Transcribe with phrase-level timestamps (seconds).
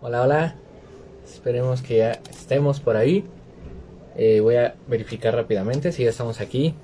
[0.00, 0.54] Hola, hola.
[1.24, 3.24] Esperemos que ya estemos por ahí.
[4.16, 6.76] Eh, voy a verificar rápidamente si ya estamos aquí.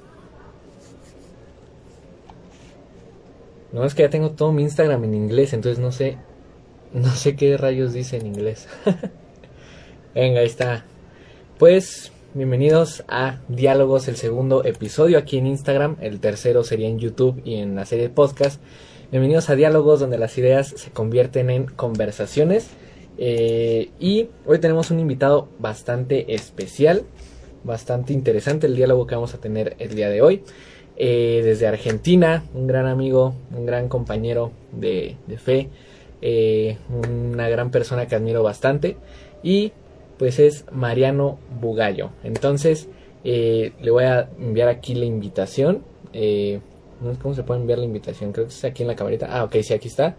[3.70, 6.18] No, es que ya tengo todo mi Instagram en inglés, entonces no sé.
[6.92, 8.66] No sé qué rayos dice en inglés.
[10.14, 10.84] Venga, ahí está.
[11.56, 15.98] Pues, bienvenidos a Diálogos, el segundo episodio aquí en Instagram.
[16.00, 18.60] El tercero sería en YouTube y en la serie de podcast.
[19.12, 22.70] Bienvenidos a Diálogos, donde las ideas se convierten en conversaciones.
[23.16, 27.04] Eh, y hoy tenemos un invitado bastante especial,
[27.62, 30.42] bastante interesante el diálogo que vamos a tener el día de hoy.
[30.96, 35.68] Eh, desde Argentina, un gran amigo, un gran compañero de, fe,
[36.22, 38.96] eh, una gran persona que admiro bastante
[39.42, 39.72] y
[40.18, 42.10] pues es Mariano Bugallo.
[42.22, 42.88] Entonces
[43.24, 45.82] le voy a enviar aquí la invitación.
[47.22, 49.26] cómo se puede enviar la invitación, creo que es aquí en la camarita.
[49.30, 50.16] Ah, ok, sí, aquí está.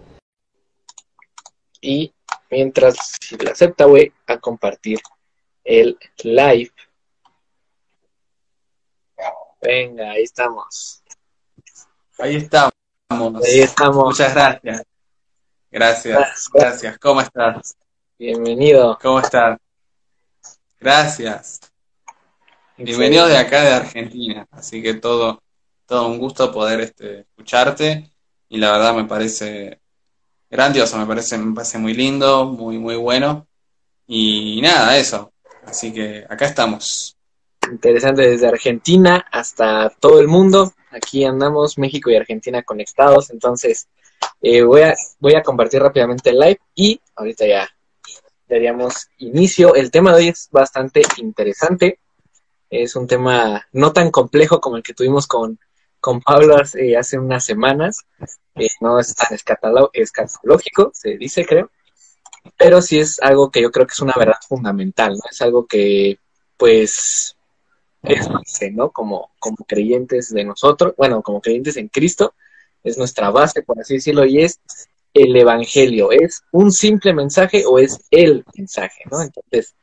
[1.82, 2.14] Y
[2.50, 5.00] mientras si la acepta voy a compartir
[5.64, 6.72] el live
[9.66, 11.02] Venga, ahí estamos.
[12.20, 12.72] Ahí estamos.
[13.10, 14.06] Ahí estamos.
[14.06, 14.84] Muchas gracias.
[15.72, 17.00] Gracias, gracias.
[17.00, 17.76] ¿Cómo estás?
[18.20, 18.96] Bienvenido.
[19.02, 19.58] ¿Cómo estás?
[20.80, 21.60] Gracias.
[22.78, 24.48] Bienvenido de acá de Argentina.
[24.52, 25.42] Así que todo,
[25.88, 28.12] todo un gusto poder este, escucharte.
[28.48, 29.80] Y la verdad me parece
[30.50, 33.48] grandioso, me parece, me parece muy lindo, muy, muy bueno.
[34.08, 35.32] Y nada, eso.
[35.66, 37.16] Así que acá estamos
[37.72, 40.74] interesante desde Argentina hasta todo el mundo.
[40.92, 43.30] Aquí andamos, México y Argentina conectados.
[43.32, 43.88] Entonces,
[44.42, 47.70] eh, voy, a, voy a compartir rápidamente el live y ahorita ya
[48.48, 49.76] daríamos inicio.
[49.76, 52.00] El tema de hoy es bastante interesante.
[52.70, 55.60] Es un tema no tan complejo como el que tuvimos con,
[56.06, 58.06] con Pablo hace, hace unas semanas.
[58.80, 61.72] No es tan escatológico, se dice, creo.
[62.60, 65.24] Pero sí es algo que yo creo que es una verdad fundamental, ¿no?
[65.32, 66.20] Es algo que,
[66.58, 67.36] pues,
[68.04, 68.30] es
[68.74, 68.92] ¿no?
[68.92, 72.36] Como, como creyentes de nosotros, bueno, como creyentes en Cristo,
[72.84, 74.60] es nuestra base, por así decirlo, y es
[75.12, 76.12] el Evangelio.
[76.12, 79.24] ¿Es un simple mensaje o es el mensaje, ¿no?
[79.24, 79.74] Entonces,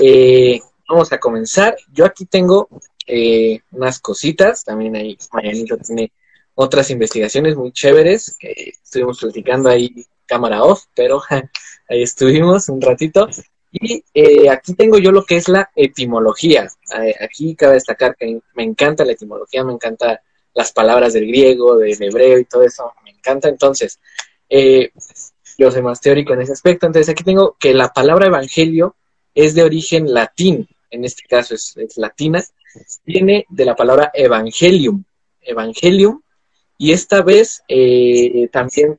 [0.00, 1.76] eh, vamos a comenzar.
[1.92, 2.68] Yo aquí tengo
[3.06, 6.12] eh, unas cositas, también ahí Marianito tiene
[6.54, 11.22] otras investigaciones muy chéveres estuvimos platicando ahí cámara off, pero
[11.88, 13.28] ahí estuvimos un ratito.
[13.72, 16.68] Y eh, aquí tengo yo lo que es la etimología.
[16.96, 20.22] Eh, aquí cabe destacar que me encanta la etimología, me encanta
[20.54, 23.48] las palabras del griego, del hebreo y todo eso, me encanta.
[23.48, 23.98] Entonces,
[24.48, 24.92] eh,
[25.58, 26.86] yo soy más teórico en ese aspecto.
[26.86, 28.94] Entonces, aquí tengo que la palabra evangelio
[29.34, 32.44] es de origen latín, en este caso es, latina,
[33.04, 35.02] viene de la palabra evangelium,
[35.40, 36.20] evangelium,
[36.78, 37.62] y esta vez
[38.50, 38.98] también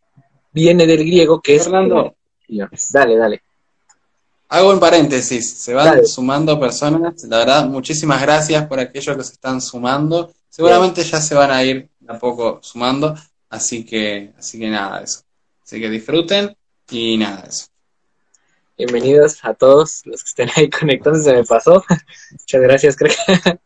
[0.51, 1.63] viene del griego que es...
[1.63, 2.15] Fernando.
[2.91, 3.41] Dale, dale.
[4.47, 9.33] Hago un paréntesis, se van sumando personas, la verdad, muchísimas gracias por aquellos que se
[9.33, 10.31] están sumando.
[10.49, 13.15] Seguramente ya se van a ir a poco sumando,
[13.49, 15.21] así que, así que nada, eso.
[15.63, 16.55] Así que disfruten
[16.91, 17.65] y nada, eso.
[18.77, 21.81] Bienvenidos a todos los que estén ahí conectados, se me pasó.
[22.31, 23.13] Muchas gracias, creo.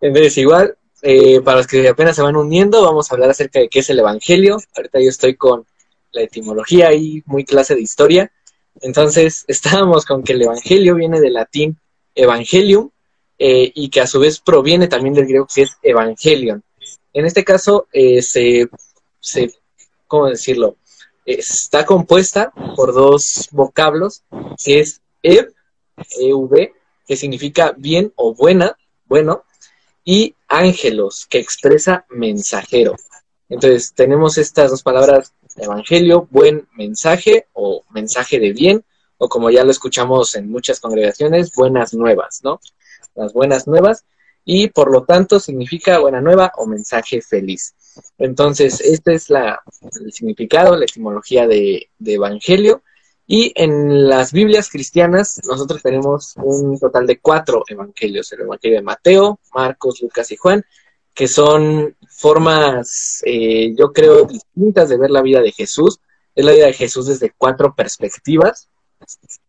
[0.00, 3.68] Entonces, igual, eh, para los que apenas se van uniendo, vamos a hablar acerca de
[3.68, 4.58] qué es el Evangelio.
[4.76, 5.66] Ahorita yo estoy con
[6.12, 8.30] la etimología y muy clase de historia.
[8.80, 11.76] Entonces, estábamos con que el Evangelio viene del latín
[12.14, 12.90] Evangelium
[13.40, 16.62] eh, y que a su vez proviene también del griego que es Evangelion.
[17.12, 18.68] En este caso, eh, se,
[19.18, 19.52] se,
[20.06, 20.76] ¿cómo decirlo?
[21.36, 24.22] Está compuesta por dos vocablos,
[24.62, 25.52] que es ev,
[26.20, 26.72] ev,
[27.06, 29.44] que significa bien o buena, bueno,
[30.04, 32.96] y ángelos, que expresa mensajero.
[33.48, 38.84] Entonces, tenemos estas dos palabras evangelio, buen mensaje o mensaje de bien,
[39.18, 42.60] o como ya lo escuchamos en muchas congregaciones, buenas nuevas, ¿no?
[43.14, 44.04] Las buenas nuevas,
[44.44, 47.74] y por lo tanto significa buena nueva o mensaje feliz.
[48.18, 49.62] Entonces, este es la,
[50.00, 52.82] el significado, la etimología de, de evangelio.
[53.26, 58.82] Y en las Biblias cristianas nosotros tenemos un total de cuatro evangelios, el evangelio de
[58.82, 60.64] Mateo, Marcos, Lucas y Juan,
[61.14, 66.00] que son formas, eh, yo creo, distintas de ver la vida de Jesús.
[66.34, 68.68] Es la vida de Jesús desde cuatro perspectivas.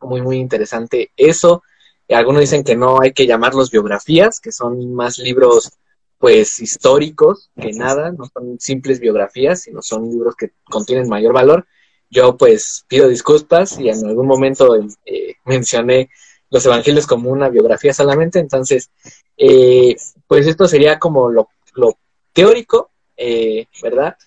[0.02, 1.64] Muy, muy interesante eso.
[2.10, 5.72] Algunos dicen que no hay que llamarlos biografías, que son más libros,
[6.20, 11.66] pues, históricos que nada, no son simples biografías, sino son libros que contienen mayor valor.
[12.12, 14.76] Yo, pues, pido disculpas y en algún momento
[15.06, 16.10] eh, mencioné
[16.52, 18.92] los evangelios como una biografía solamente, entonces,
[19.38, 19.96] eh,
[20.28, 21.98] pues esto sería como lo lo
[22.34, 24.18] teórico, eh, ¿verdad?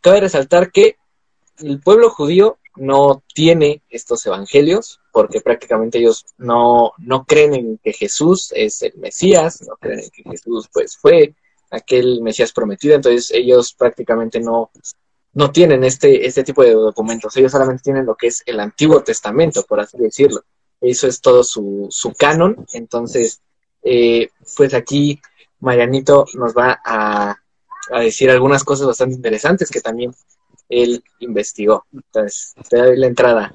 [0.00, 0.96] Cabe resaltar que
[1.58, 7.92] el pueblo judío no tiene estos evangelios, porque prácticamente ellos no, no creen en que
[7.92, 11.34] Jesús es el Mesías, no creen en que Jesús pues fue
[11.72, 14.70] aquel Mesías prometido, entonces ellos prácticamente no,
[15.32, 19.02] no tienen este, este tipo de documentos, ellos solamente tienen lo que es el Antiguo
[19.02, 20.44] Testamento, por así decirlo.
[20.80, 23.40] Eso es todo su, su canon, entonces,
[23.82, 25.20] eh, pues aquí
[25.58, 27.34] Marianito nos va a,
[27.90, 30.14] a decir algunas cosas bastante interesantes que también
[30.68, 31.86] él investigó.
[31.92, 33.52] Entonces, te doy la entrada.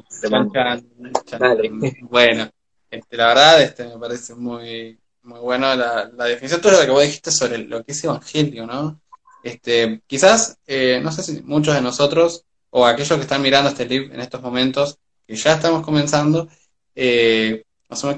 [2.03, 2.49] Bueno,
[2.89, 6.91] este, la verdad este, me parece muy, muy bueno la, la definición, todo lo que
[6.91, 9.01] vos dijiste sobre lo que es evangelio, ¿no?
[9.43, 13.85] Este, quizás, eh, no sé si muchos de nosotros, o aquellos que están mirando este
[13.85, 16.47] libro en estos momentos, que ya estamos comenzando,
[16.95, 17.63] eh,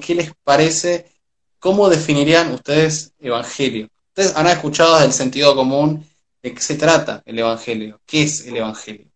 [0.01, 1.11] ¿qué les parece?
[1.59, 3.89] ¿Cómo definirían ustedes evangelio?
[4.09, 6.05] Ustedes han escuchado del sentido común
[6.45, 8.01] ¿De qué se trata el Evangelio?
[8.05, 9.07] ¿Qué es el Evangelio?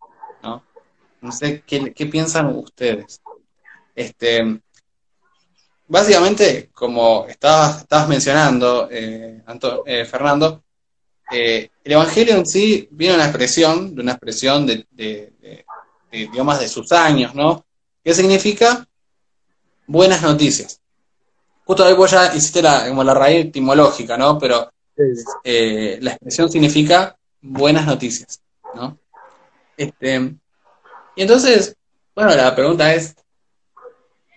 [0.41, 0.63] ¿No?
[1.21, 3.21] No sé qué, piensan ustedes.
[3.93, 4.59] Este,
[5.87, 9.43] básicamente, como estabas, mencionando, eh,
[9.85, 10.63] eh, Fernando,
[11.31, 15.65] eh, el Evangelio en sí viene de una expresión, de una expresión de, de, de,
[16.17, 17.63] idiomas de sus años, ¿no?
[18.03, 18.87] ¿Qué significa?
[19.85, 20.81] Buenas noticias.
[21.63, 24.39] Justo ahí vos ya hiciste la, como la raíz etimológica, ¿no?
[24.39, 28.41] Pero la expresión significa buenas noticias,
[28.75, 28.97] ¿no?
[29.77, 30.35] Este,
[31.15, 31.75] y entonces,
[32.15, 33.15] bueno, la pregunta es,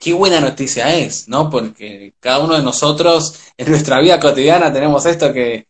[0.01, 1.49] ¿qué buena noticia es, no?
[1.49, 5.67] Porque cada uno de nosotros en nuestra vida cotidiana tenemos esto que,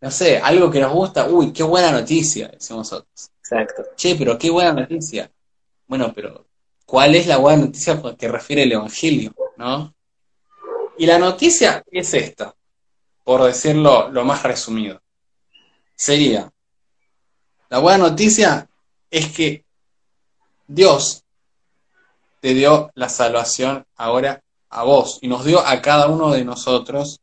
[0.00, 3.30] no sé, algo que nos gusta, uy, qué buena noticia, decimos nosotros.
[3.38, 3.84] Exacto.
[3.96, 5.30] Che, pero qué buena noticia.
[5.86, 6.46] Bueno, pero
[6.84, 9.94] ¿cuál es la buena noticia que refiere el Evangelio, no?
[10.98, 12.54] Y la noticia es esta,
[13.22, 15.00] por decirlo lo más resumido.
[15.94, 16.50] Sería,
[17.68, 18.68] la buena noticia
[19.10, 19.64] es que
[20.68, 21.24] Dios
[22.40, 27.20] te dio la salvación ahora a vos y nos dio a cada uno de nosotros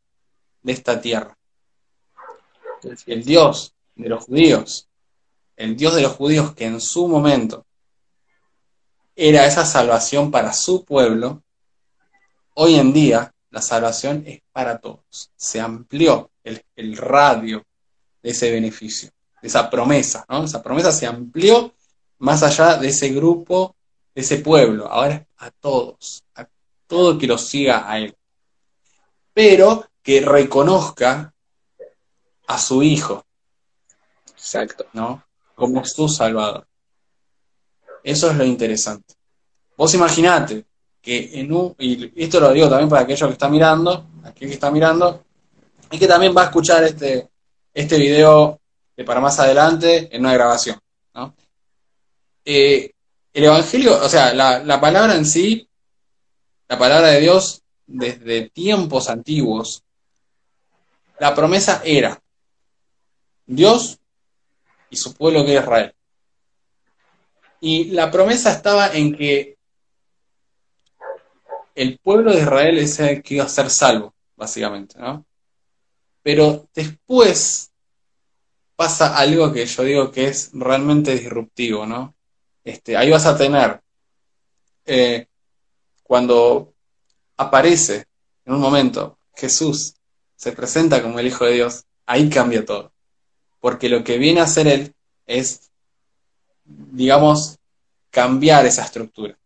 [0.62, 1.38] de esta tierra.
[3.06, 4.90] El Dios de los judíos,
[5.56, 7.66] el Dios de los judíos que en su momento
[9.16, 11.42] era esa salvación para su pueblo,
[12.56, 15.32] hoy en día la salvación es para todos.
[15.38, 17.64] Se amplió el, el radio
[18.22, 19.12] de ese beneficio
[19.44, 20.46] esa promesa, ¿no?
[20.46, 21.74] Esa promesa se amplió
[22.20, 23.76] más allá de ese grupo,
[24.16, 26.48] de ese pueblo, ahora a todos, a
[26.88, 28.16] todo que lo siga a él.
[29.34, 31.34] Pero que reconozca
[32.48, 33.26] a su hijo.
[34.30, 34.86] Exacto.
[34.94, 35.24] ¿No?
[35.56, 36.66] Como su salvador.
[38.04, 39.16] Eso es lo interesante.
[39.76, 40.66] Vos imaginate
[41.02, 44.54] que en un, y esto lo digo también para aquellos que están mirando, aquel que
[44.54, 45.24] está mirando,
[45.92, 47.30] y que también va a escuchar este,
[47.74, 48.62] este video
[49.06, 50.80] para más adelante en una grabación.
[51.14, 51.36] ¿no?
[52.46, 52.92] Eh,
[53.34, 55.68] el Evangelio, o sea, la, la palabra en sí,
[56.68, 59.84] la palabra de Dios desde tiempos antiguos,
[61.20, 62.22] la promesa era
[63.46, 64.00] Dios
[64.90, 65.96] y su pueblo que es Israel.
[67.62, 69.58] Y la promesa estaba en que
[71.76, 75.26] el pueblo de Israel es el que iba a ser salvo, básicamente, ¿no?
[76.22, 77.73] Pero después
[78.84, 82.14] pasa algo que yo digo que es realmente disruptivo, ¿no?
[82.66, 83.80] Este, ahí vas a tener,
[84.86, 85.26] eh,
[86.04, 86.74] cuando
[87.38, 88.04] aparece
[88.46, 89.96] en un momento Jesús,
[90.36, 92.92] se presenta como el Hijo de Dios, ahí cambia todo.
[93.62, 94.94] Porque lo que viene a hacer Él
[95.28, 95.72] es,
[96.66, 97.58] digamos,
[98.10, 99.38] cambiar esa estructura.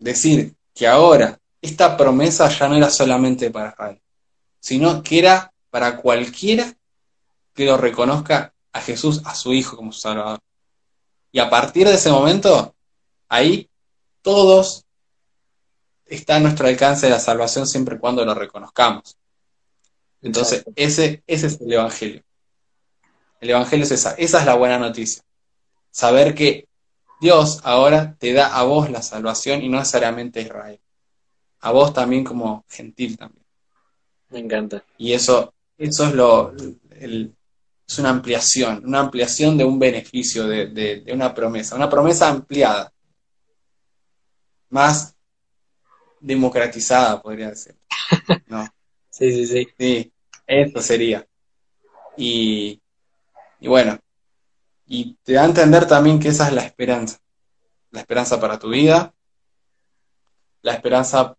[0.00, 4.00] Decir que ahora esta promesa ya no era solamente para Israel,
[4.58, 6.74] sino que era para cualquiera
[7.54, 10.40] que lo reconozca a Jesús, a su Hijo como su Salvador.
[11.32, 12.74] Y a partir de ese momento,
[13.28, 13.70] ahí
[14.20, 14.84] todos
[16.04, 19.16] está a nuestro alcance de la salvación siempre y cuando lo reconozcamos.
[20.20, 22.22] Entonces, ese, ese es el Evangelio.
[23.40, 25.22] El Evangelio es esa, esa es la buena noticia.
[25.90, 26.66] Saber que
[27.20, 30.80] Dios ahora te da a vos la salvación y no necesariamente a Israel.
[31.60, 33.44] A vos también como gentil también.
[34.30, 34.84] Me encanta.
[34.98, 36.52] Y eso, eso es lo,
[36.90, 37.34] el,
[37.86, 42.92] es una ampliación, una ampliación de un beneficio, de, una promesa, una promesa ampliada,
[44.70, 45.14] más
[46.20, 47.76] democratizada, podría decir.
[48.46, 48.66] ¿no?
[49.10, 49.68] sí, sí, sí.
[49.78, 50.12] Sí,
[50.46, 51.26] eso sería.
[52.16, 52.80] Y,
[53.60, 53.98] y bueno,
[54.86, 57.18] y te da a entender también que esa es la esperanza.
[57.90, 59.14] La esperanza para tu vida,
[60.62, 61.36] la esperanza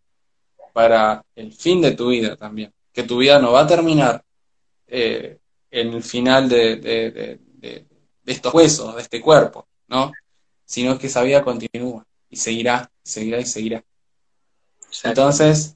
[0.73, 2.73] para el fin de tu vida también.
[2.93, 4.23] Que tu vida no va a terminar
[4.87, 5.39] eh,
[5.75, 7.37] en el final de,
[8.25, 10.13] estos huesos, de este cuerpo, ¿no?
[10.63, 12.05] Sino que esa vida continúa.
[12.29, 13.83] y seguirá, seguirá y seguirá.
[15.03, 15.75] Entonces,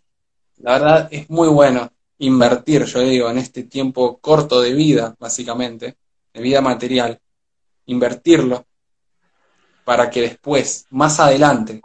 [0.57, 5.97] la verdad es muy bueno invertir, yo digo, en este tiempo corto de vida, básicamente,
[6.33, 7.19] de vida material,
[7.85, 8.65] invertirlo
[9.83, 11.81] para que después, más adelante,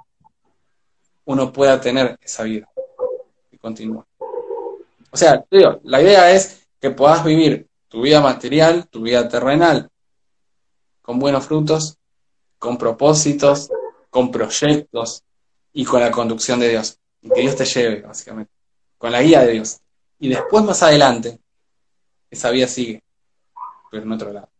[1.24, 2.68] uno pueda tener esa vida
[3.50, 4.06] y continúa.
[5.10, 9.88] O sea, digo, la idea es que puedas vivir tu vida material, tu vida terrenal,
[11.00, 11.96] con buenos frutos,
[12.58, 13.70] con propósitos,
[14.10, 15.22] con proyectos
[15.72, 16.98] y con la conducción de Dios.
[17.22, 18.52] Y que Dios te lleve, básicamente,
[18.98, 19.78] con la guía de Dios.
[20.18, 21.38] Y después, más adelante,
[22.28, 23.00] esa vida sigue,
[23.92, 24.50] pero en otro lado.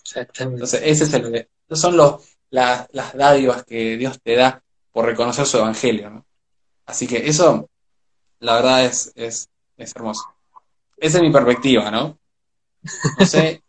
[0.00, 0.54] Exactamente.
[0.54, 5.44] Entonces, ese es el, esos son los, las dádivas que Dios te da por reconocer
[5.44, 6.08] su evangelio.
[6.08, 6.26] ¿no?
[6.86, 7.68] Así que eso,
[8.38, 10.33] la verdad, es, es, es hermoso.
[10.96, 12.18] Esa es mi perspectiva, ¿no?
[13.18, 13.62] No sé,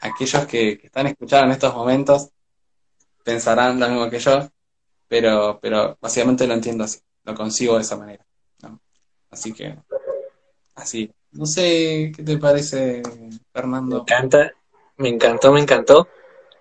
[0.00, 2.28] aquellos que, están escuchando en estos momentos
[3.24, 4.48] pensarán lo mismo que yo,
[5.08, 8.24] pero, pero básicamente lo entiendo así, lo consigo de esa manera.
[9.30, 9.76] Así que,
[10.76, 11.12] así.
[11.32, 13.02] No sé qué te parece,
[13.52, 13.96] Fernando.
[13.96, 14.52] Me encanta,
[14.96, 16.08] me encantó, me encantó.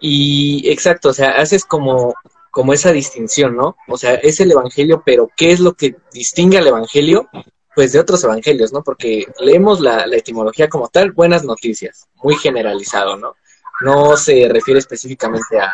[0.02, 2.14] Y exacto, o sea, haces como,
[2.52, 3.78] como esa distinción, ¿no?
[3.88, 7.30] O sea, es el Evangelio, pero ¿qué es lo que distingue al Evangelio?
[7.75, 8.84] Pues de otros evangelios, ¿no?
[8.84, 13.36] Porque leemos la, etimología como tal, buenas noticias, muy generalizado, ¿no?
[13.82, 15.72] No se refiere específicamente a,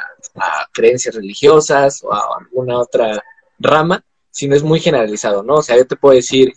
[0.71, 3.21] creencias religiosas o a alguna otra
[3.59, 5.55] rama, sino es muy generalizado, ¿no?
[5.55, 6.53] O sea, yo te puedo decir,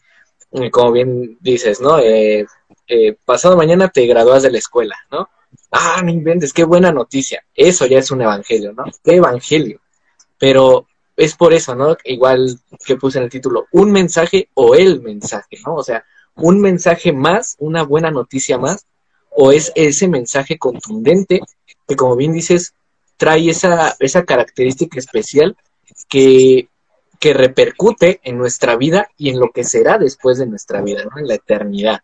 [0.52, 1.98] eh, como bien dices, ¿no?
[1.98, 2.46] Eh,
[2.86, 5.28] eh, pasado mañana te gradúas de la escuela, ¿no?
[5.70, 7.44] ah, no inventes, qué buena noticia.
[7.54, 8.84] Eso ya es un evangelio, ¿no?
[9.02, 9.80] ¿Qué evangelio?
[10.38, 10.86] Pero
[11.16, 11.96] es por eso, ¿no?
[12.04, 15.76] Igual que puse en el título, un mensaje o el mensaje, ¿no?
[15.76, 16.04] O sea,
[16.36, 18.86] un mensaje más, una buena noticia más,
[19.30, 21.40] o es ese mensaje contundente
[21.86, 22.74] que, como bien dices,
[23.16, 25.56] trae esa, esa característica especial
[26.08, 26.68] que,
[27.20, 31.18] que repercute en nuestra vida y en lo que será después de nuestra vida, ¿no?
[31.18, 32.00] En la eternidad.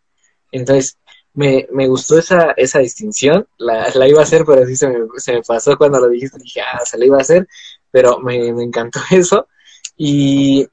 [0.52, 0.98] Entonces,
[1.34, 4.98] me, me gustó esa, esa distinción, la, la, iba a hacer, pero así se me,
[5.16, 7.46] se me pasó cuando lo dijiste, dije, ah, se la iba a hacer,
[7.90, 9.48] pero me, me encantó eso.
[9.96, 10.66] Y,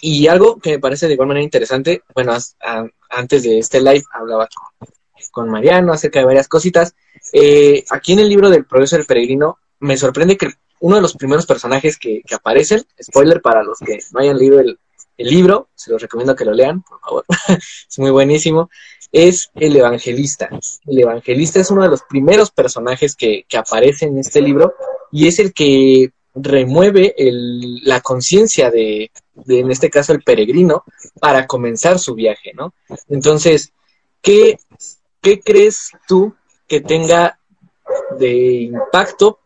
[0.00, 2.36] y algo que me parece de igual manera interesante, bueno,
[3.10, 4.48] antes de este live hablaba
[5.30, 6.94] con, Mariano acerca de varias cositas.
[7.32, 10.50] Eh, aquí en el libro del Progreso del Peregrino, me sorprende que
[10.80, 14.60] uno de los primeros personajes que, que aparecen, spoiler para los que no hayan leído
[14.60, 14.78] el,
[15.16, 18.70] el libro, se los recomiendo que lo lean, por favor, es muy buenísimo,
[19.12, 20.48] es el evangelista.
[20.86, 24.74] El evangelista es uno de los primeros personajes que, aparece en este libro
[25.12, 29.12] y es el que remueve el, la conciencia de,
[29.46, 30.82] en este caso, el peregrino
[31.20, 32.74] para comenzar su viaje, ¿no?
[33.08, 33.72] Entonces,
[34.20, 34.58] ¿qué,
[35.22, 36.34] crees tú
[36.66, 37.38] que tenga
[38.18, 39.38] de impacto?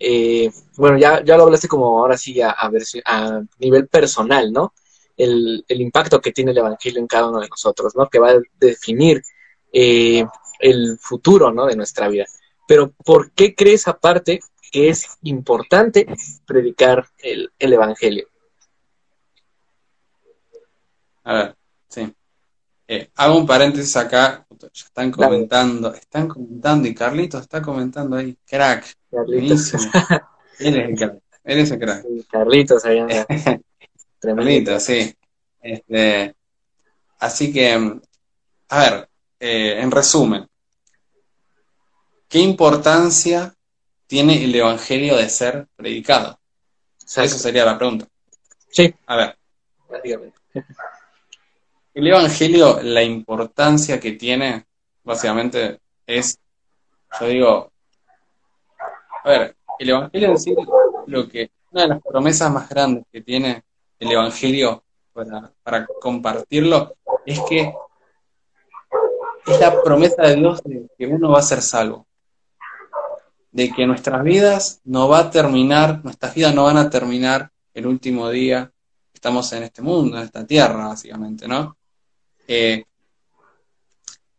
[0.00, 2.72] Eh, bueno, ya, lo hablaste como ahora sí a, a,
[3.04, 4.72] a nivel personal, ¿no?
[5.16, 8.08] El, impacto que tiene el Evangelio en cada uno de nosotros, ¿no?
[8.08, 9.22] Que va a definir
[9.72, 10.24] eh,
[10.60, 11.66] el futuro, ¿no?
[11.66, 12.26] De nuestra vida.
[12.66, 14.40] Pero ¿por qué crees aparte
[14.70, 16.06] que es importante
[16.46, 18.28] predicar el, Evangelio?
[21.24, 21.56] A ver,
[21.88, 22.12] sí.
[22.88, 24.46] Eh, hago un paréntesis acá.
[24.72, 28.36] Están comentando, están comentando y Carlitos está comentando ahí.
[28.46, 28.94] Crack.
[29.10, 29.72] Carlitos.
[30.58, 31.22] Él es el crack.
[31.44, 32.04] Él es el crack.
[32.30, 33.26] Carlitos ahí anda.
[34.22, 35.12] Tremendito, sí.
[35.60, 36.36] Este,
[37.18, 38.00] así que,
[38.68, 39.08] a ver,
[39.40, 40.48] eh, en resumen,
[42.28, 43.52] ¿qué importancia
[44.06, 46.38] tiene el Evangelio de ser predicado?
[47.04, 48.06] Esa sería la pregunta.
[48.70, 48.94] Sí.
[49.06, 49.36] A ver.
[51.94, 54.64] El Evangelio, la importancia que tiene,
[55.04, 56.38] básicamente, es,
[57.20, 57.72] yo digo,
[59.24, 60.54] a ver, el Evangelio en sí,
[61.06, 63.62] lo que, una de las promesas más grandes que tiene
[64.02, 64.82] el Evangelio
[65.62, 67.72] para, compartirlo, es que
[69.46, 72.06] es la promesa de Dios de que uno va a ser salvo.
[73.52, 77.86] De que nuestras vidas no va a terminar, nuestras vidas no van a terminar el
[77.86, 78.72] último día
[79.14, 81.76] estamos en este mundo, en esta tierra, básicamente, ¿no?
[82.48, 82.82] Eh,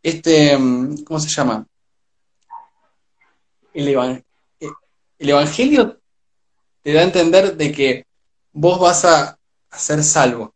[0.02, 0.58] este,
[1.06, 1.66] ¿cómo se llama?
[3.72, 3.88] El,
[5.18, 5.98] el Evangelio
[6.82, 8.06] te da a entender de que
[8.52, 9.38] vos vas a,
[9.76, 10.54] ser salvo.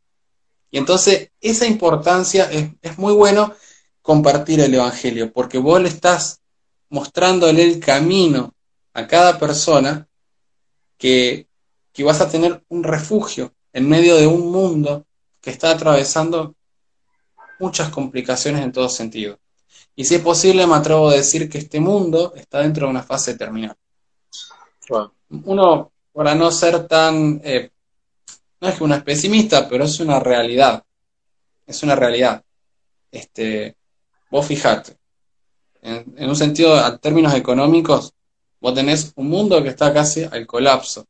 [0.71, 3.55] Y entonces esa importancia es, muy bueno
[4.03, 6.41] compartir el Evangelio, porque vos le estás
[6.91, 8.55] mostrándole el camino
[8.95, 10.09] a cada persona
[10.97, 11.47] que,
[11.93, 15.07] que vas a tener un refugio en medio de un mundo
[15.41, 16.55] que está atravesando
[17.59, 19.39] muchas complicaciones en todo sentido.
[19.95, 23.03] Y si es posible, me atrevo a decir que este mundo está dentro de una
[23.03, 23.77] fase terminal.
[25.45, 27.71] Uno para no ser tan, eh,
[28.61, 30.83] no es que una es pesimista, pero es una realidad.
[31.67, 32.43] Es una realidad.
[33.11, 33.77] Este,
[34.31, 34.97] vos fijate,
[35.83, 38.13] en, en un sentido, a términos económicos,
[38.61, 41.07] vos tenés un mundo que está casi al colapso.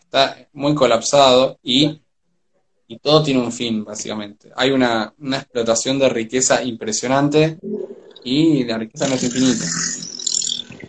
[0.00, 2.00] Está muy colapsado y,
[2.86, 4.50] y todo tiene un fin, básicamente.
[4.56, 7.58] Hay una, una explotación de riqueza impresionante
[8.24, 9.64] y la riqueza no es infinita.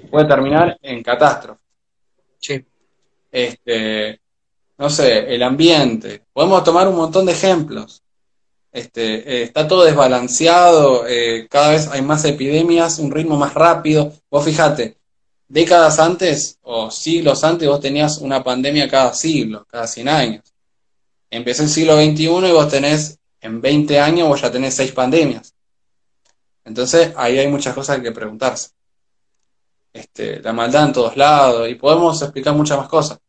[0.09, 1.61] Puede terminar en catástrofe.
[2.39, 2.65] Sí.
[3.31, 4.19] Este,
[4.83, 6.23] no sé, el ambiente.
[6.33, 8.03] Podemos tomar un montón de ejemplos.
[8.69, 14.11] Este, eh, está todo desbalanceado, eh, cada vez hay más epidemias, un ritmo más rápido.
[14.29, 14.97] Vos fíjate,
[15.47, 20.53] décadas antes o siglos antes vos tenías una pandemia cada siglo, cada 100 años.
[21.29, 25.53] Empezó el siglo XXI y vos tenés, en 20 años vos ya tenés seis pandemias.
[26.65, 28.71] Entonces ahí hay muchas cosas que preguntarse.
[29.93, 33.19] Este, la maldad en todos lados y podemos explicar muchas más cosas.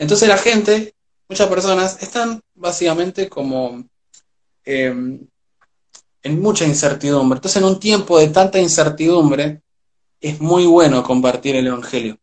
[0.00, 0.94] Entonces la gente,
[1.28, 3.84] muchas personas, están básicamente como
[4.64, 5.26] em,
[6.22, 7.36] en mucha incertidumbre.
[7.36, 9.60] Entonces en un tiempo de tanta incertidumbre
[10.18, 12.18] es muy bueno compartir el Evangelio,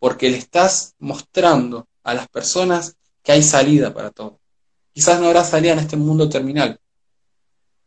[0.00, 4.40] porque le estás mostrando a las personas que hay salida para todo.
[4.92, 6.80] Quizás no habrá salida en este mundo terminal,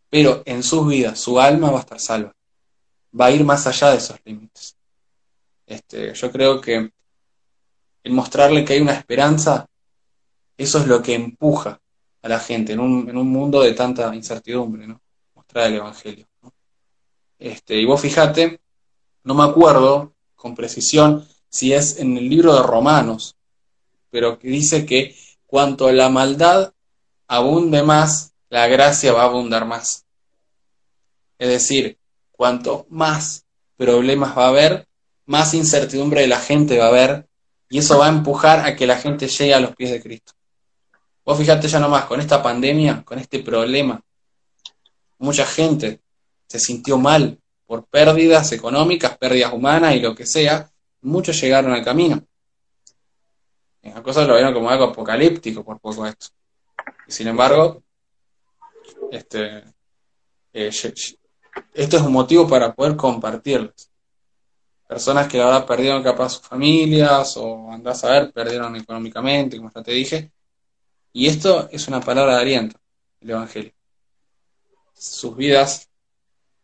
[0.09, 2.33] pero en sus vidas su alma va a estar salva,
[3.19, 4.77] va a ir más allá de esos límites.
[5.67, 6.93] Este, yo creo que
[8.03, 9.67] el mostrarle que hay una esperanza,
[10.57, 11.79] eso es lo que empuja
[12.21, 15.01] a la gente en un, en un mundo de tanta incertidumbre, ¿no?
[15.35, 16.27] Mostrar el Evangelio.
[17.39, 18.61] Este, y vos fijate,
[19.23, 23.35] no me acuerdo con precisión si es en el libro de Romanos,
[24.09, 26.73] pero que dice que cuanto la maldad
[27.27, 30.05] abunde más, la gracia va a abundar más.
[31.37, 31.97] Es decir,
[32.31, 33.45] cuanto más
[33.75, 34.87] problemas va a haber,
[35.25, 37.27] más incertidumbre de la gente va a haber
[37.69, 40.33] y eso va a empujar a que la gente llegue a los pies de Cristo.
[41.25, 44.01] Vos fijate ya nomás, con esta pandemia, con este problema,
[45.19, 46.01] mucha gente
[46.47, 50.69] se sintió mal por pérdidas económicas, pérdidas humanas y lo que sea,
[51.01, 52.21] muchos llegaron al camino.
[53.81, 56.27] Las cosas lo vieron como algo apocalíptico por poco esto.
[57.07, 57.83] Y sin embargo,
[59.11, 59.63] este,
[60.53, 60.69] eh,
[61.73, 63.92] esto es un motivo para poder compartirles
[64.87, 69.83] personas que ahora perdieron capaz sus familias o andás a ver, perdieron económicamente, como ya
[69.83, 70.31] te dije.
[71.11, 72.77] Y esto es una palabra de aliento,
[73.21, 73.73] el Evangelio.
[74.93, 75.89] Sus vidas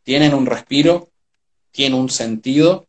[0.04, 1.10] tienen un respiro,
[1.72, 2.88] tienen un sentido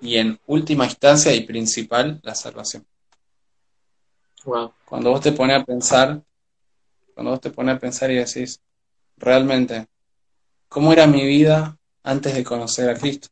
[0.00, 2.86] y en última instancia y principal la salvación.
[4.84, 6.22] Cuando vos te pones a pensar,
[7.14, 8.60] cuando vos te pones a pensar y decís,
[9.16, 9.88] realmente,
[10.68, 13.28] ¿cómo era mi vida antes de conocer a Cristo?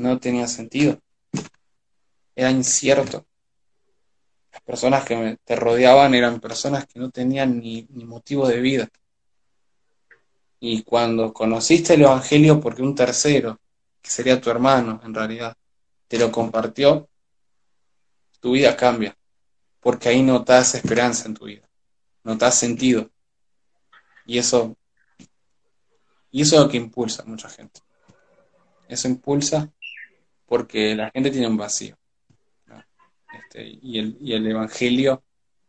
[0.00, 0.98] No tenía sentido.
[2.34, 3.26] Era incierto.
[4.52, 8.88] Las personas que te rodeaban eran personas que no tenían ni, ni motivo de vida.
[10.58, 13.60] Y cuando conociste el Evangelio porque un tercero,
[14.02, 15.56] que sería tu hermano en realidad,
[16.08, 17.08] te lo compartió,
[18.40, 19.16] tu vida cambia.
[19.80, 21.68] Porque ahí notas esperanza en tu vida.
[22.24, 23.10] Notas sentido.
[24.26, 24.76] Y eso,
[26.30, 27.80] y eso es lo que impulsa a mucha gente.
[28.88, 29.72] Eso impulsa
[30.50, 31.96] porque la gente tiene un vacío.
[33.32, 35.22] Este, y, el, y el Evangelio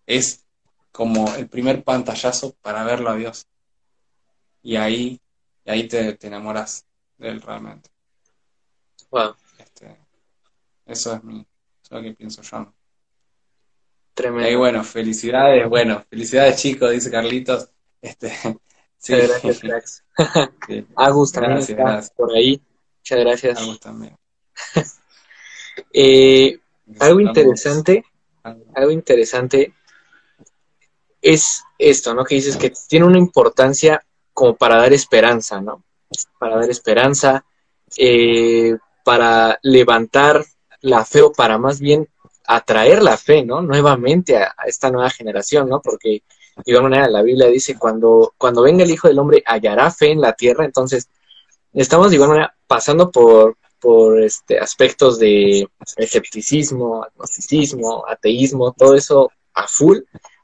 [0.07, 0.43] es
[0.91, 3.45] como el primer pantallazo para verlo a Dios.
[4.63, 5.21] Y ahí,
[5.67, 6.83] ahí te, enamoras
[7.19, 7.91] de él realmente.
[9.11, 9.35] Wow.
[9.59, 9.95] Este,
[10.87, 11.45] eso es mi,
[11.83, 12.73] eso lo que pienso yo.
[14.15, 14.49] Tremendo.
[14.49, 17.69] Y bueno, felicidades, bueno, felicidades chicos, dice Carlitos.
[18.01, 18.31] Este,
[18.97, 19.13] sí.
[19.43, 20.03] Muchas gracias,
[20.95, 22.59] Agus también está por ahí.
[22.97, 23.59] Muchas gracias.
[23.59, 24.20] Agus también.
[25.93, 26.59] Eh,
[26.99, 28.05] algo interesante,
[28.43, 29.73] algo interesante
[31.21, 32.23] es esto, ¿no?
[32.23, 35.83] Que dices que tiene una importancia como para dar esperanza, ¿no?
[36.39, 37.45] Para dar esperanza,
[37.97, 40.45] eh, para levantar
[40.81, 42.07] la fe o para más bien
[42.45, 43.61] atraer la fe, ¿no?
[43.61, 45.81] Nuevamente a, esta nueva generación, ¿no?
[45.81, 46.23] Porque
[46.55, 50.11] de igual manera la Biblia dice cuando, cuando venga el Hijo del Hombre hallará fe
[50.11, 51.09] en la tierra, entonces
[51.73, 55.67] estamos de igual manera pasando por, por este, aspectos de
[55.97, 59.97] escepticismo, agnosticismo, ateísmo, todo eso a full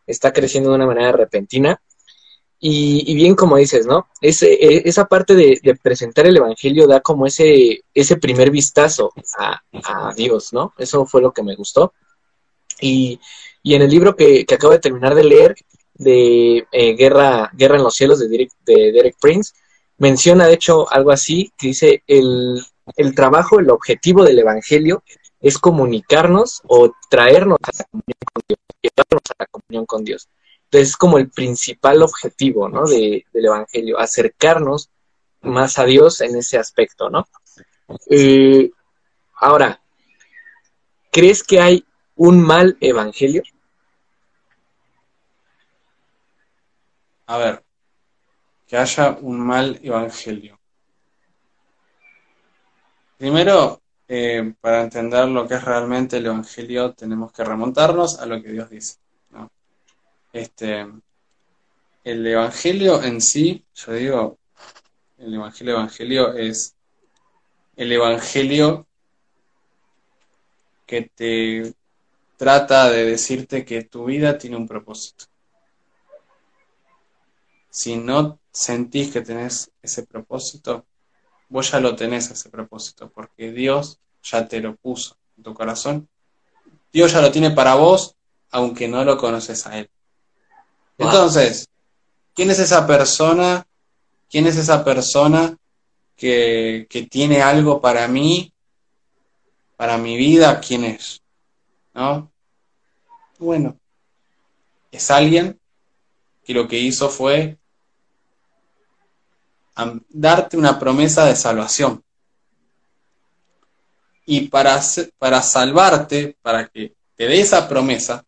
[0.07, 1.79] está creciendo de una manera repentina.
[2.59, 4.07] Y, bien como dices, ¿no?
[4.19, 9.61] E, esa parte de, presentar el Evangelio da como ese, ese primer vistazo a,
[10.15, 10.73] Dios, ¿no?
[10.79, 11.93] Eso fue lo que me gustó.
[12.81, 13.19] Y,
[13.63, 15.55] en el libro que, acabo de terminar de leer,
[15.93, 19.53] de eh, Guerra, Guerra en los cielos de de Derek Prince,
[19.99, 22.59] menciona de hecho algo así, que dice el,
[22.95, 25.03] el trabajo, el objetivo del Evangelio
[25.39, 30.29] es comunicarnos o traernos a la comunión con Dios, llevarnos a la comunión con Dios.
[30.63, 32.85] Entonces es como el principal objetivo, ¿no?
[32.85, 34.89] del Evangelio, acercarnos
[35.41, 37.27] más a Dios en ese aspecto, ¿no?
[38.09, 38.71] Eh,
[39.35, 39.81] ahora,
[41.11, 43.43] ¿crees que hay un mal Evangelio?
[47.27, 47.63] A ver,
[48.67, 50.56] que haya un mal Evangelio.
[53.17, 58.41] Primero, eh, para entender lo que es realmente el Evangelio, tenemos que remontarnos a lo
[58.41, 58.97] que Dios dice.
[60.31, 60.85] Este,
[62.03, 64.37] el Evangelio en sí, yo digo,
[65.17, 66.75] el Evangelio Evangelio es
[67.75, 68.85] el Evangelio
[70.85, 71.73] que te
[72.37, 75.25] trata de decirte que tu vida tiene un propósito.
[77.69, 80.85] Si no sentís que tenés ese propósito,
[81.49, 86.07] vos ya lo tenés ese propósito, porque Dios ya te lo puso en tu corazón.
[86.91, 88.15] Dios ya lo tiene para vos,
[88.51, 89.89] aunque no lo conoces a Él.
[90.97, 91.69] Entonces,
[92.33, 93.65] ¿quién es esa persona?
[94.29, 95.55] ¿Quién es esa persona
[96.15, 98.51] que, que tiene algo para mí,
[99.75, 100.59] para mi vida?
[100.59, 101.21] ¿Quién es?
[101.93, 102.31] ¿No?
[103.39, 103.77] Bueno,
[104.91, 105.59] es alguien
[106.43, 107.57] que lo que hizo fue
[110.09, 112.03] darte una promesa de salvación.
[114.25, 114.81] Y para,
[115.17, 118.25] para salvarte, para que te dé esa promesa,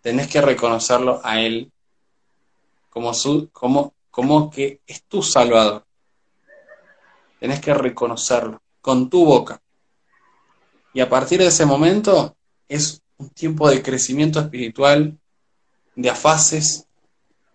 [0.00, 1.72] tenés que reconocerlo a Él
[2.88, 5.84] como, su, como, como que es tu Salvador.
[7.40, 9.60] Tenés que reconocerlo con tu boca.
[10.94, 12.36] Y a partir de ese momento
[12.68, 15.18] es un tiempo de crecimiento espiritual,
[15.94, 16.86] de afases,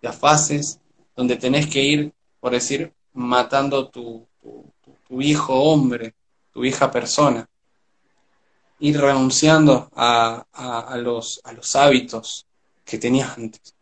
[0.00, 0.78] de afases,
[1.16, 4.26] donde tenés que ir, por decir, matando tu,
[5.08, 6.14] tu, hijo hombre,
[6.52, 7.48] tu hija persona,
[8.80, 12.46] ir renunciando a, a, los, a los hábitos
[12.84, 13.74] que tenías antes.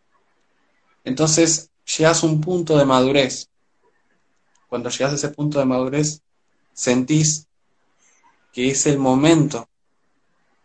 [1.04, 3.48] Entonces llegas a un punto de madurez.
[4.68, 6.22] Cuando llegas a ese punto de madurez,
[6.72, 7.46] sentís
[8.52, 9.68] que es el momento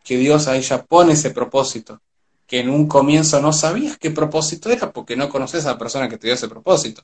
[0.04, 2.02] que Dios a ella pone ese propósito,
[2.46, 6.08] que en un comienzo no sabías qué propósito era porque no conoces a la persona
[6.08, 7.04] que te dio ese propósito.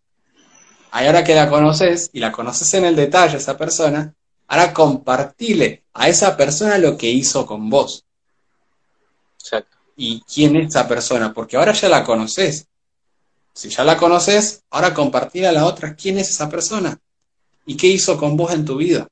[0.95, 4.13] Ahora que la conoces y la conoces en el detalle a esa persona,
[4.47, 8.05] ahora compartile a esa persona lo que hizo con vos.
[9.39, 9.75] Exacto.
[9.97, 11.33] ¿Y quién es esa persona?
[11.33, 12.67] Porque ahora ya la conoces.
[13.55, 16.99] Si ya la conoces, ahora compartir a la otra quién es esa persona
[17.65, 19.07] y qué hizo con vos en tu vida.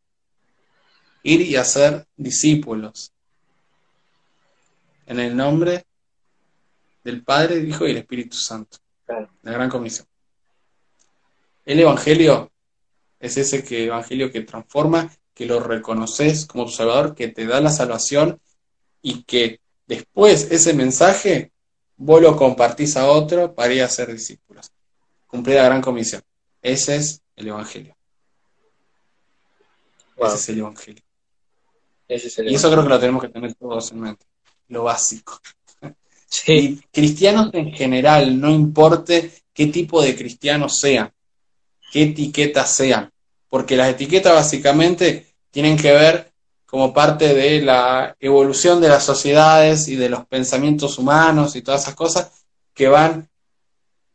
[1.23, 3.11] Ir y hacer discípulos.
[5.07, 5.83] En el nombre
[7.03, 8.77] del Padre, del Hijo y del Espíritu Santo.
[9.07, 10.10] La gran comisión.
[11.65, 12.51] El Evangelio
[13.19, 17.61] es ese que, Evangelio que transforma, que lo reconoces como tu Salvador, que te da
[17.61, 18.39] la salvación
[19.01, 21.51] y que después ese mensaje
[21.97, 24.71] vos lo compartís a otro para ir a ser discípulos.
[25.27, 26.21] Cumplir la gran comisión.
[26.61, 27.95] Ese es el Evangelio.
[30.17, 31.03] Ese es el Evangelio.
[32.07, 34.25] y eso creo que lo tenemos que tener todos en mente.
[34.67, 35.39] Lo básico.
[36.27, 36.81] Sí.
[36.93, 41.11] cristianos en general, no importe qué tipo de cristianos sean,
[41.91, 43.11] qué etiquetas sean,
[43.49, 46.31] porque las etiquetas básicamente tienen que ver
[46.65, 51.81] como parte de la evolución de las sociedades y de los pensamientos humanos y todas
[51.81, 52.31] esas cosas
[52.73, 53.29] que van,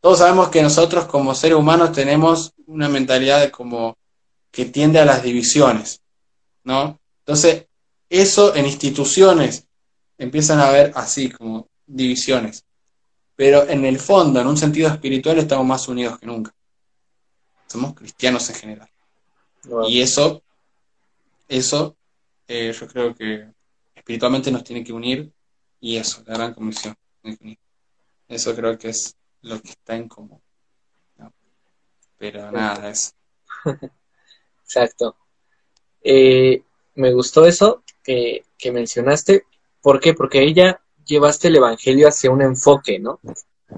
[0.01, 3.95] todos sabemos que nosotros como seres humanos tenemos una mentalidad de como
[4.49, 6.01] que tiende a las divisiones,
[6.63, 6.99] ¿no?
[7.19, 7.65] Entonces,
[8.09, 9.67] eso en instituciones
[10.17, 12.63] empiezan a ver así, como divisiones.
[13.35, 16.56] Pero en el fondo, en un sentido espiritual, estamos más unidos que nunca
[17.67, 18.89] somos cristianos en general.
[19.87, 20.41] Y eso,
[21.47, 21.95] eso
[22.47, 23.47] eh, yo creo que
[23.95, 25.31] espiritualmente nos tiene que unir
[25.79, 26.95] y eso, la gran comisión.
[28.27, 30.41] Eso creo que es lo que está en común.
[32.17, 33.11] Pero nada, eso.
[34.63, 35.15] Exacto.
[36.01, 36.63] Eh,
[36.95, 39.45] me gustó eso que, que mencionaste.
[39.81, 40.13] ¿Por qué?
[40.13, 43.19] Porque ella llevaste el Evangelio hacia un enfoque, ¿no?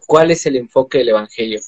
[0.08, 1.60] ¿Cuál es el enfoque del Evangelio?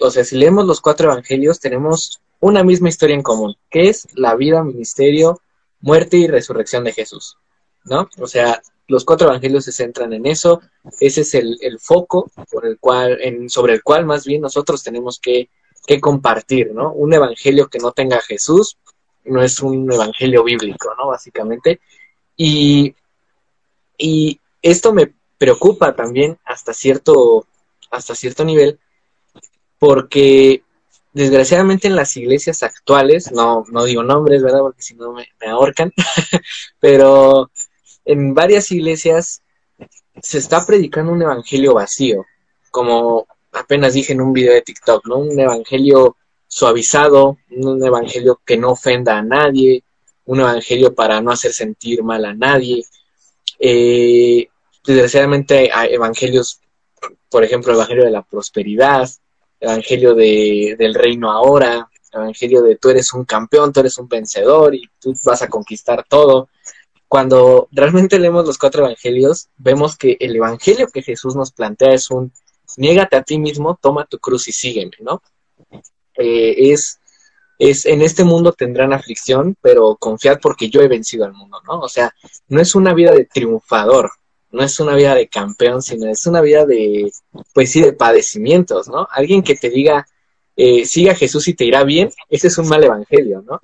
[0.00, 4.06] O sea, si leemos los cuatro evangelios, tenemos una misma historia en común, que es
[4.14, 5.40] la vida, ministerio,
[5.80, 7.36] muerte y resurrección de Jesús,
[7.84, 8.08] ¿no?
[8.18, 10.60] O sea, los cuatro evangelios se centran en eso,
[11.00, 13.18] ese es el, foco por el cual,
[13.48, 15.48] sobre el cual más bien nosotros tenemos que,
[15.86, 16.92] que compartir, ¿no?
[16.92, 18.76] Un evangelio que no tenga Jesús
[19.24, 21.08] no es un evangelio bíblico, ¿no?
[21.08, 21.80] Básicamente.
[22.36, 22.94] Y,
[23.96, 27.46] y esto me preocupa también hasta cierto,
[27.90, 28.78] hasta cierto nivel,
[29.84, 30.62] porque
[31.12, 34.60] desgraciadamente en las iglesias actuales, no, no digo nombres, ¿verdad?
[34.60, 35.92] Porque si no me, ahorcan,
[36.80, 37.50] pero
[38.06, 39.42] en varias iglesias
[40.22, 42.24] se está predicando un evangelio vacío,
[42.70, 45.18] como apenas dije en un video de TikTok, ¿no?
[45.18, 46.16] Un evangelio
[46.48, 49.84] suavizado, un evangelio que no ofenda a nadie,
[50.24, 52.86] un evangelio para no hacer sentir mal a nadie.
[53.58, 54.48] Eh,
[54.82, 56.58] desgraciadamente hay evangelios,
[57.28, 59.10] por ejemplo, el evangelio de la prosperidad,
[59.60, 64.08] evangelio de, del reino ahora, el evangelio de tú eres un campeón, tú eres un
[64.08, 66.48] vencedor y tú vas a conquistar todo.
[67.08, 72.10] Cuando realmente leemos los cuatro evangelios, vemos que el evangelio que Jesús nos plantea es
[72.10, 72.32] un
[72.76, 75.22] niégate a ti mismo, toma tu cruz y sígueme, ¿no?
[76.16, 76.98] Eh, es,
[77.58, 81.80] es, en este mundo tendrán aflicción, pero confiad porque yo he vencido al mundo, ¿no?
[81.80, 82.14] O sea,
[82.48, 84.10] no es una vida de triunfador,
[84.54, 87.10] no es una vida de campeón, sino es una vida de,
[87.52, 89.08] pues sí, de padecimientos, ¿no?
[89.10, 90.06] Alguien que te diga,
[90.56, 93.60] eh, siga a Jesús y te irá bien, ese es un mal evangelio, ¿no?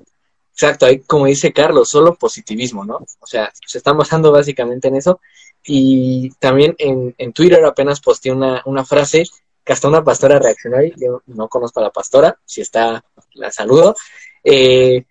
[0.53, 2.97] Exacto, ahí como dice Carlos, solo positivismo, ¿no?
[3.21, 5.21] O sea, se está basando básicamente en eso.
[5.65, 9.25] Y también en, en Twitter apenas posteé una, una frase
[9.65, 13.51] que hasta una pastora reaccionó y yo no conozco a la pastora, si está, la
[13.53, 13.95] saludo,
[14.43, 15.05] eh,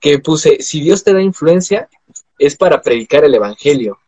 [0.00, 1.88] que puse, si Dios te da influencia,
[2.38, 3.98] es para predicar el Evangelio,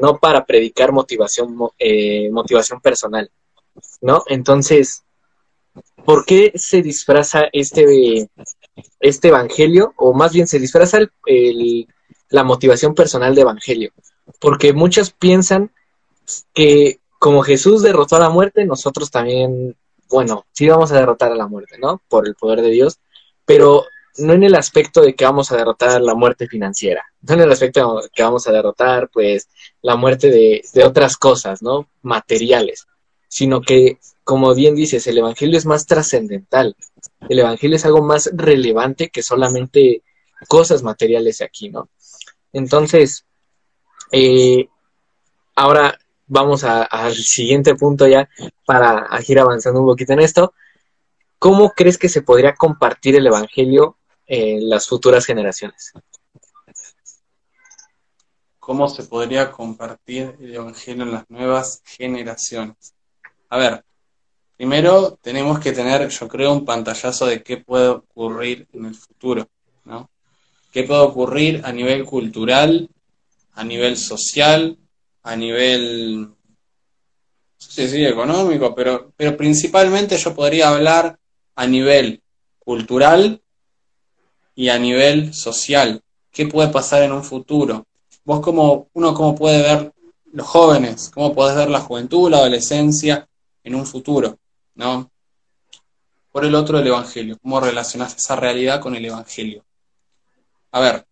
[0.00, 3.30] no para predicar motivación, eh, motivación personal,
[4.00, 4.22] ¿no?
[4.26, 5.04] Entonces,
[6.04, 8.28] ¿por qué se disfraza este,
[8.98, 9.94] este Evangelio?
[9.96, 11.88] O más bien se disfraza el,
[12.28, 13.92] la motivación personal de Evangelio,
[14.40, 15.72] porque muchos piensan
[16.54, 19.76] que como Jesús derrotó a la muerte, nosotros también,
[20.08, 22.00] bueno, sí vamos a derrotar a la muerte, ¿no?
[22.08, 22.98] Por el poder de Dios,
[23.44, 23.84] pero
[24.18, 27.52] no en el aspecto de que vamos a derrotar la muerte financiera, no en el
[27.52, 29.48] aspecto de que vamos a derrotar, pues,
[29.82, 31.88] la muerte de, de otras cosas, ¿no?
[32.02, 32.86] Materiales,
[33.28, 36.76] sino que, como bien dices, el Evangelio es más trascendental,
[37.28, 40.02] el Evangelio es algo más relevante que solamente
[40.48, 41.88] cosas materiales aquí, ¿no?
[42.52, 43.24] Entonces,
[44.12, 44.68] eh,
[45.54, 48.28] ahora vamos al siguiente punto ya
[48.64, 50.54] para ir avanzando un poquito en esto.
[51.38, 53.96] ¿Cómo crees que se podría compartir el Evangelio
[54.32, 55.92] en las futuras generaciones?
[58.60, 62.94] ¿Cómo se podría compartir el Evangelio en las nuevas generaciones?
[63.48, 63.84] A ver,
[64.56, 69.48] primero tenemos que tener, yo creo, un pantallazo de qué puede ocurrir en el futuro,
[69.84, 70.08] ¿no?
[70.70, 72.88] ¿Qué puede ocurrir a nivel cultural,
[73.54, 74.78] a nivel social,
[75.24, 76.30] a nivel,
[77.56, 81.18] sí, sí, económico, pero, pero principalmente yo podría hablar
[81.56, 82.22] a nivel
[82.60, 83.42] cultural
[84.60, 86.02] y a nivel social.
[86.30, 87.86] ¿Qué puede pasar en un futuro?
[88.26, 89.90] Vos como, uno cómo puede ver
[90.34, 93.26] los jóvenes, cómo podés ver la juventud, la adolescencia
[93.64, 94.38] en un futuro,
[94.74, 95.10] ¿no?
[96.30, 97.38] Por el otro, el Evangelio.
[97.40, 99.64] ¿Cómo relacionás esa realidad con el Evangelio?
[100.72, 101.06] A ver,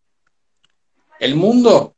[1.18, 1.96] el mundo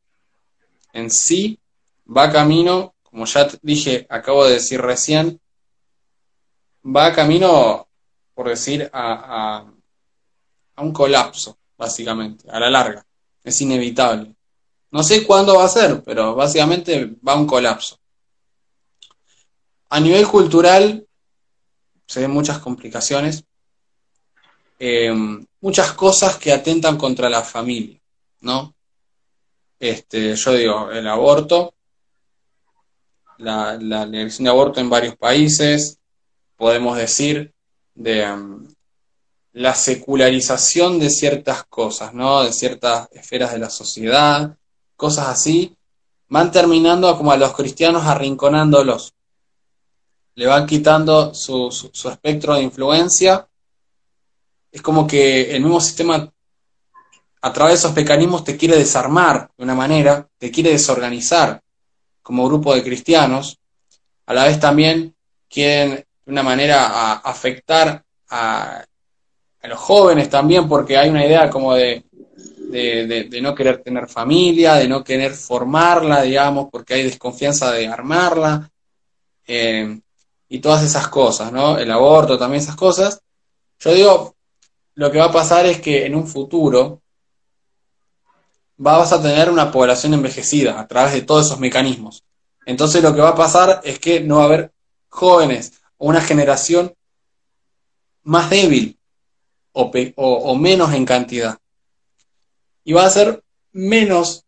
[0.92, 1.58] en sí
[2.06, 5.40] va camino, como ya dije, acabo de decir recién,
[6.84, 7.88] va camino,
[8.34, 9.79] por decir, a, a,
[10.80, 13.04] un colapso, básicamente, a la larga.
[13.42, 14.34] Es inevitable.
[14.90, 17.98] No sé cuándo va a ser, pero básicamente va a un colapso.
[19.88, 21.06] A nivel cultural,
[22.06, 23.44] se ven muchas complicaciones,
[24.78, 25.12] eh,
[25.60, 28.00] muchas cosas que atentan contra la familia,
[28.40, 28.74] ¿no?
[29.78, 31.74] Este, yo digo, el aborto,
[33.38, 35.98] la, la de aborto en varios países,
[36.56, 37.54] podemos decir,
[37.94, 38.69] de um,
[39.52, 42.44] la secularización de ciertas cosas, ¿no?
[42.44, 44.56] De ciertas esferas de la sociedad,
[44.96, 45.76] cosas así,
[46.28, 49.12] van terminando como a los cristianos arrinconándolos.
[50.36, 53.46] Le van quitando su, su espectro de influencia.
[54.70, 56.32] Es como que el mismo sistema
[57.42, 61.60] a través de esos mecanismos te quiere desarmar de una manera, te quiere desorganizar
[62.22, 63.58] como grupo de cristianos,
[64.26, 65.14] a la vez también
[65.48, 68.84] quieren de una manera afectar a,
[69.68, 72.04] los jóvenes también, porque hay una idea como de,
[72.70, 78.70] de, no querer tener familia, de no querer formarla, digamos, porque hay desconfianza de armarla,
[79.46, 80.00] eh,
[80.48, 81.78] y todas esas cosas, ¿no?
[81.78, 83.20] El aborto, también esas cosas.
[83.78, 84.36] Yo digo,
[84.94, 87.00] lo que va a pasar es que en un futuro
[88.76, 92.24] vas a tener una población envejecida a través de todos esos mecanismos.
[92.66, 94.72] Entonces lo que va a pasar es que no va a haber
[95.08, 96.94] jóvenes una generación
[98.22, 98.98] más débil
[99.72, 101.58] o, menos en cantidad.
[102.84, 104.44] Y va a ser menos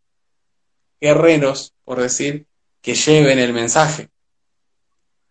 [1.01, 2.47] guerreros, por decir,
[2.81, 4.11] que lleven el mensaje.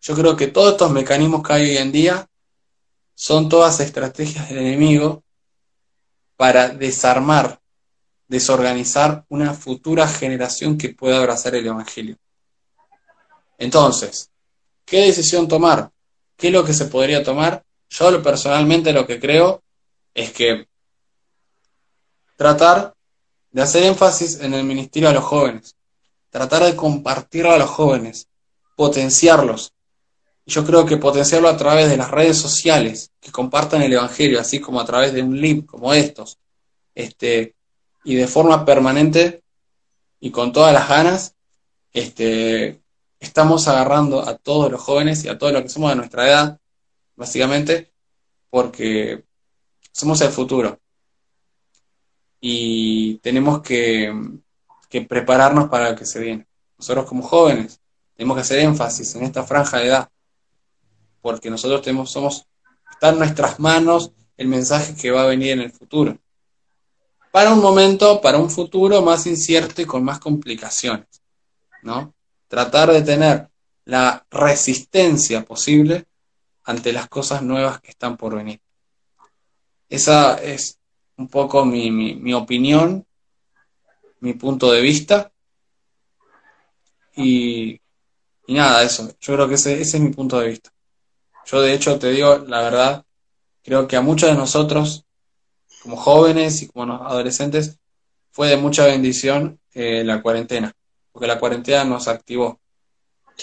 [0.01, 2.27] Yo creo que todos estos mecanismos que hay hoy en día
[3.15, 5.23] son todas estrategias del enemigo
[6.37, 7.61] para desarmar,
[8.27, 12.17] desorganizar una futura generación que pueda abrazar el Evangelio.
[13.59, 14.31] Entonces,
[14.85, 15.91] ¿qué decisión tomar?
[16.35, 17.63] ¿Qué es lo que se podría tomar?
[17.89, 19.61] Yo personalmente lo que creo
[20.13, 20.67] es que
[22.35, 22.95] tratar
[23.51, 25.75] de hacer énfasis en el ministerio a los jóvenes,
[26.29, 28.27] tratar de compartirlo a los jóvenes,
[28.75, 29.73] potenciarlos.
[30.45, 34.59] Yo creo que potenciarlo a través de las redes sociales, que compartan el Evangelio, así
[34.59, 36.39] como a través de un link como estos,
[36.95, 37.55] este,
[38.03, 39.43] y de forma permanente
[40.19, 41.35] y con todas las ganas,
[41.93, 42.81] este,
[43.19, 46.59] estamos agarrando a todos los jóvenes y a todos los que somos de nuestra edad,
[47.15, 47.91] básicamente,
[48.49, 49.25] porque
[49.91, 50.79] somos el futuro.
[52.39, 54.13] Y tenemos que,
[54.89, 56.47] que prepararnos para lo que se viene.
[56.77, 57.79] Nosotros como jóvenes
[58.15, 60.09] tenemos que hacer énfasis en esta franja de edad,
[61.21, 62.47] porque nosotros tenemos, somos,
[62.91, 66.17] está en nuestras manos el mensaje que va a venir en el futuro.
[67.31, 71.07] Para un momento, para un futuro más incierto y con más complicaciones,
[71.83, 72.13] ¿no?
[72.47, 73.49] Tratar de tener
[73.85, 76.05] la resistencia posible
[76.63, 78.59] ante las cosas nuevas que están por venir.
[79.91, 80.79] Esa es
[81.17, 83.05] un poco mi, mi opinión,
[84.21, 85.31] mi punto de vista.
[87.15, 87.81] Y
[88.51, 89.09] y nada, eso.
[89.21, 90.71] Yo creo que ese, ese es mi punto de vista.
[91.45, 93.05] Yo de hecho te digo la verdad,
[93.63, 95.05] creo que a muchos de nosotros,
[95.81, 97.79] como jóvenes y como adolescentes,
[98.31, 100.73] fue de mucha bendición eh, la cuarentena,
[101.13, 102.59] porque la cuarentena nos activó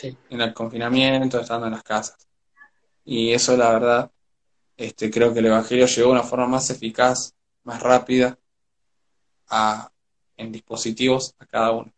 [0.03, 2.29] en el confinamiento, estando en las casas.
[3.05, 4.11] Y eso, la verdad,
[4.79, 8.39] este, creo que el Evangelio llegó de una forma más eficaz, más rápida,
[9.49, 9.91] a,
[10.39, 11.93] en dispositivos a cada uno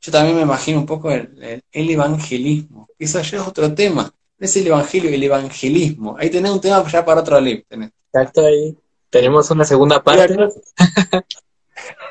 [0.00, 2.88] yo también me imagino un poco el, evangelismo.
[2.98, 4.04] Eso ya es otro tema.
[4.38, 6.16] No es el evangelio, el evangelismo.
[6.18, 7.64] Ahí tenés un tema ya para otro libro.
[8.06, 8.76] Exacto, ahí.
[9.10, 10.36] Tenemos una segunda parte.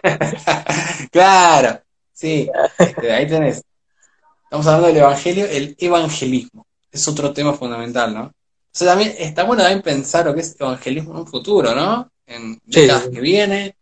[1.12, 1.82] claro,
[2.13, 2.49] sí.
[2.78, 3.63] Este, ahí tenés.
[4.43, 6.67] Estamos hablando del evangelio, el evangelismo.
[6.91, 8.34] Es otro tema fundamental, ¿no?
[8.80, 12.10] Sea, también está bueno también pensar lo que es evangelismo en un futuro, ¿no?
[12.26, 13.76] En décadas que viene,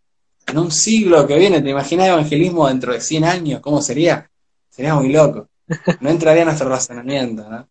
[0.48, 3.62] en un siglo que viene, ¿te imaginas evangelismo dentro de 100 años?
[3.62, 4.28] ¿Cómo sería?
[4.68, 5.50] Sería muy loco.
[6.00, 7.70] No entraría en nuestro razonamiento, ¿no?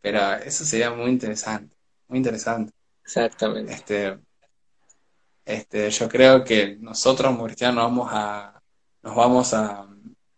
[0.00, 1.76] Pero eso sería muy interesante,
[2.08, 2.72] muy interesante.
[3.04, 3.70] Exactamente.
[3.74, 4.18] Este,
[5.44, 8.62] este, yo creo que nosotros, como cristianos, vamos a,
[9.02, 9.86] nos vamos a,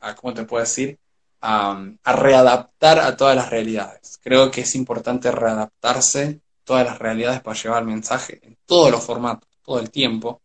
[0.00, 0.98] a ¿cómo te puedo decir?
[1.46, 4.18] A, a, readaptar a todas las realidades.
[4.22, 9.04] Creo que es importante readaptarse todas las realidades para llevar el mensaje en todos los
[9.04, 10.40] formatos, todo el tiempo,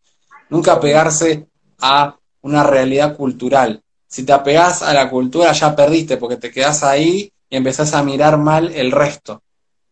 [0.49, 1.47] Nunca apegarse
[1.79, 3.81] a una realidad cultural.
[4.07, 8.03] Si te apegas a la cultura ya perdiste porque te quedas ahí y empezás a
[8.03, 9.43] mirar mal el resto.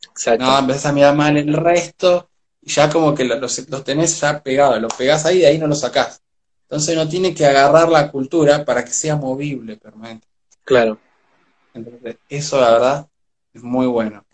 [0.10, 0.44] Exacto.
[0.44, 2.30] No, empezás a mirar mal el resto
[2.62, 5.58] y ya como que los, los tenés ya pegados, los pegás ahí y de ahí
[5.60, 6.22] no los sacás.
[6.64, 10.28] Entonces no tiene que agarrar la cultura para que sea movible permanente.
[10.68, 11.00] Claro.
[11.74, 13.08] Entonces, eso la verdad
[13.54, 14.26] es muy bueno.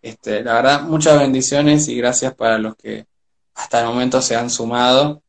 [0.00, 3.06] Este, la verdad, muchas bendiciones y gracias para los que
[3.54, 5.22] hasta el momento se han sumado.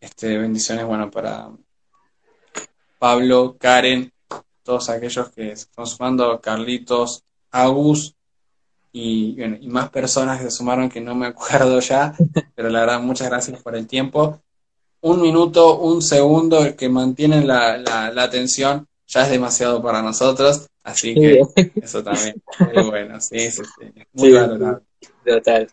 [0.00, 1.50] Este, bendiciones, bueno, para
[2.98, 4.12] Pablo, Karen,
[4.64, 8.16] todos aquellos que se están sumando, Carlitos, Agus
[8.90, 12.12] y, y más personas que se sumaron que no me acuerdo ya,
[12.56, 14.42] pero la verdad, muchas gracias por el tiempo.
[15.00, 21.14] Un minuto, un segundo que mantienen la, la, atención ya es demasiado para nosotros, así
[21.14, 21.42] que
[21.76, 24.82] eso también, muy bueno, sí, sí, sí, muy valorado.
[25.24, 25.68] Total.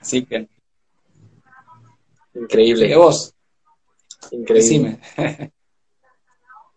[0.00, 0.48] Así que.
[2.34, 2.88] Increíble.
[2.88, 3.32] ¿Y vos?
[4.32, 4.98] Increíble.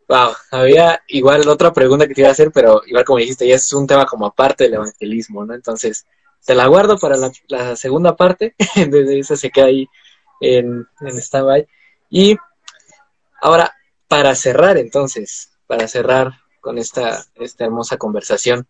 [0.08, 3.56] wow, había igual otra pregunta que te iba a hacer, pero igual como dijiste, ya
[3.56, 5.56] es un tema como aparte del evangelismo, ¿no?
[5.56, 6.06] Entonces,
[6.46, 9.88] te la guardo para la, segunda parte, desde esa se queda ahí
[10.42, 11.66] en, en stand
[12.12, 12.38] Y
[13.42, 13.74] ahora,
[14.08, 18.68] para cerrar entonces, para cerrar con esta, esta hermosa conversación,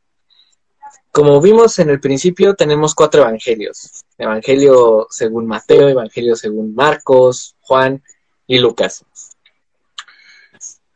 [1.12, 4.06] como vimos en el principio, tenemos cuatro evangelios.
[4.18, 8.02] Evangelio según Mateo, Evangelio según Marcos, Juan
[8.48, 9.04] y Lucas.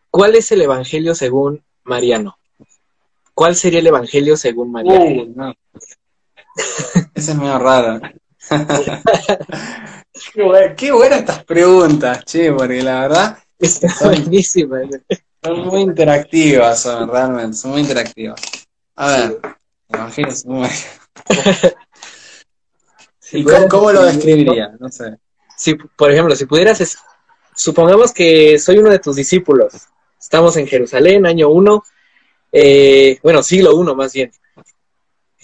[0.10, 2.38] ¿Cuál es el Evangelio según Mariano?
[3.34, 5.56] ¿Cuál sería el Evangelio según Mariano?
[7.14, 8.14] Esa es medio rara.
[10.78, 14.88] qué, buenas estas preguntas, che, porque la verdad son buenísimas.
[15.44, 18.42] Son muy interactivas, son realmente, son muy interactivas.
[18.96, 19.40] A ver,
[20.34, 20.76] según Mariano.
[23.32, 24.76] ¿Y cómo, lo describiría?
[24.80, 25.18] No sé.
[25.58, 26.98] Si, por ejemplo, si pudieras
[27.56, 29.88] supongamos que soy uno de tus discípulos.
[30.20, 31.84] Estamos en Jerusalén, año 1,
[32.52, 34.32] eh, bueno, siglo 1 más bien.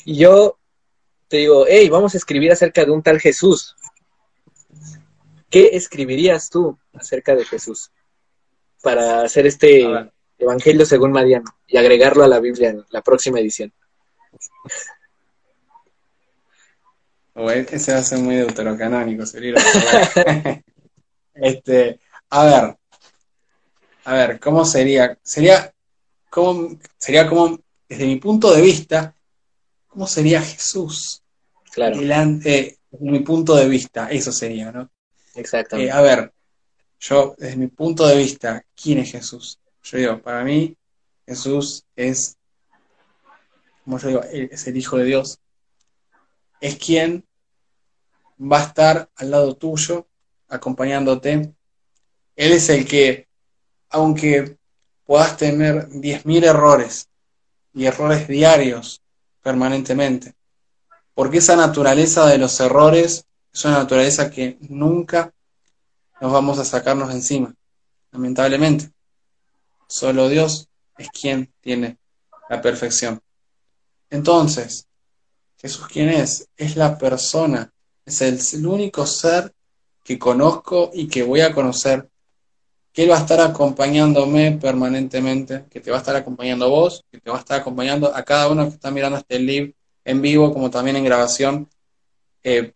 [0.06, 0.58] Y yo
[1.28, 3.76] te digo, hey, vamos a escribir acerca de un tal Jesús.
[5.50, 7.92] ¿Qué escribirías tú acerca de Jesús
[8.84, 9.88] para hacer este
[10.38, 13.74] Evangelio según Mariano y agregarlo a la Biblia en la próxima edición?
[17.36, 19.56] ese va a ser muy deuterocanónico, sería.
[21.34, 22.78] este, a ver,
[24.04, 25.18] a ver, ¿cómo sería?
[25.24, 25.74] Sería
[26.30, 29.16] como, sería como, desde mi punto de vista,
[29.88, 31.24] ¿cómo sería Jesús?
[31.72, 31.98] Claro.
[31.98, 34.92] Delante, desde mi punto de vista, eso sería, ¿no?
[35.36, 35.90] Exactamente.
[35.90, 36.34] Eh, a ver,
[37.04, 39.60] yo, desde mi punto de vista, ¿quién es Jesús?
[39.84, 40.76] Yo digo, para mí,
[41.26, 42.38] Jesús es,
[43.84, 45.40] como yo digo, es el Hijo de Dios.
[46.62, 47.26] Es quien
[48.40, 50.08] va a estar al lado tuyo,
[50.48, 51.54] acompañándote.
[52.38, 53.28] Él es el que,
[53.90, 54.58] aunque
[55.04, 57.10] puedas tener 10.000 errores
[57.74, 59.02] y errores diarios
[59.42, 60.36] permanentemente,
[61.14, 65.34] porque esa naturaleza de los errores es una naturaleza que nunca
[66.22, 67.54] nos vamos a sacarnos encima,
[68.12, 68.90] lamentablemente.
[69.88, 71.98] Solo Dios es quien tiene
[72.50, 73.22] la perfección.
[74.10, 74.88] Entonces,
[75.58, 76.50] Jesús quién es?
[76.58, 77.72] Es la persona,
[78.06, 78.22] es
[78.54, 79.54] el, único ser
[80.04, 82.10] que conozco y que voy a conocer,
[82.92, 87.20] que Él va a estar acompañándome permanentemente, que te va a estar acompañando vos, que
[87.20, 90.54] te va a estar acompañando a cada uno que está mirando este live en vivo
[90.54, 91.70] como también en grabación.
[92.44, 92.74] Eh,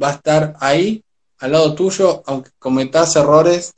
[0.00, 1.02] va a estar ahí
[1.38, 3.74] al lado tuyo, aunque cometas errores,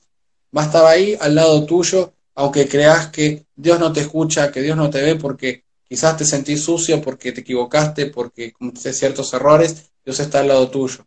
[0.57, 4.63] va a estar ahí al lado tuyo, aunque creas que Dios no te escucha, que
[4.63, 9.33] Dios no te ve porque quizás te sentís sucio, porque te equivocaste, porque cometiste ciertos
[9.35, 11.05] errores, Dios está al lado tuyo.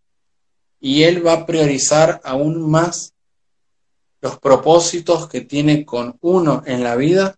[0.79, 3.13] Y Él va a priorizar aún más
[4.19, 7.35] los propósitos que tiene con uno en la vida,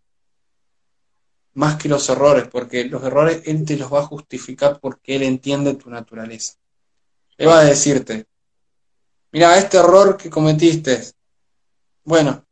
[1.54, 5.24] más que los errores, porque los errores Él te los va a justificar porque Él
[5.24, 6.56] entiende tu naturaleza.
[7.38, 8.26] Él va a decirte,
[9.34, 11.04] mira, este error que cometiste,
[12.06, 12.46] bueno,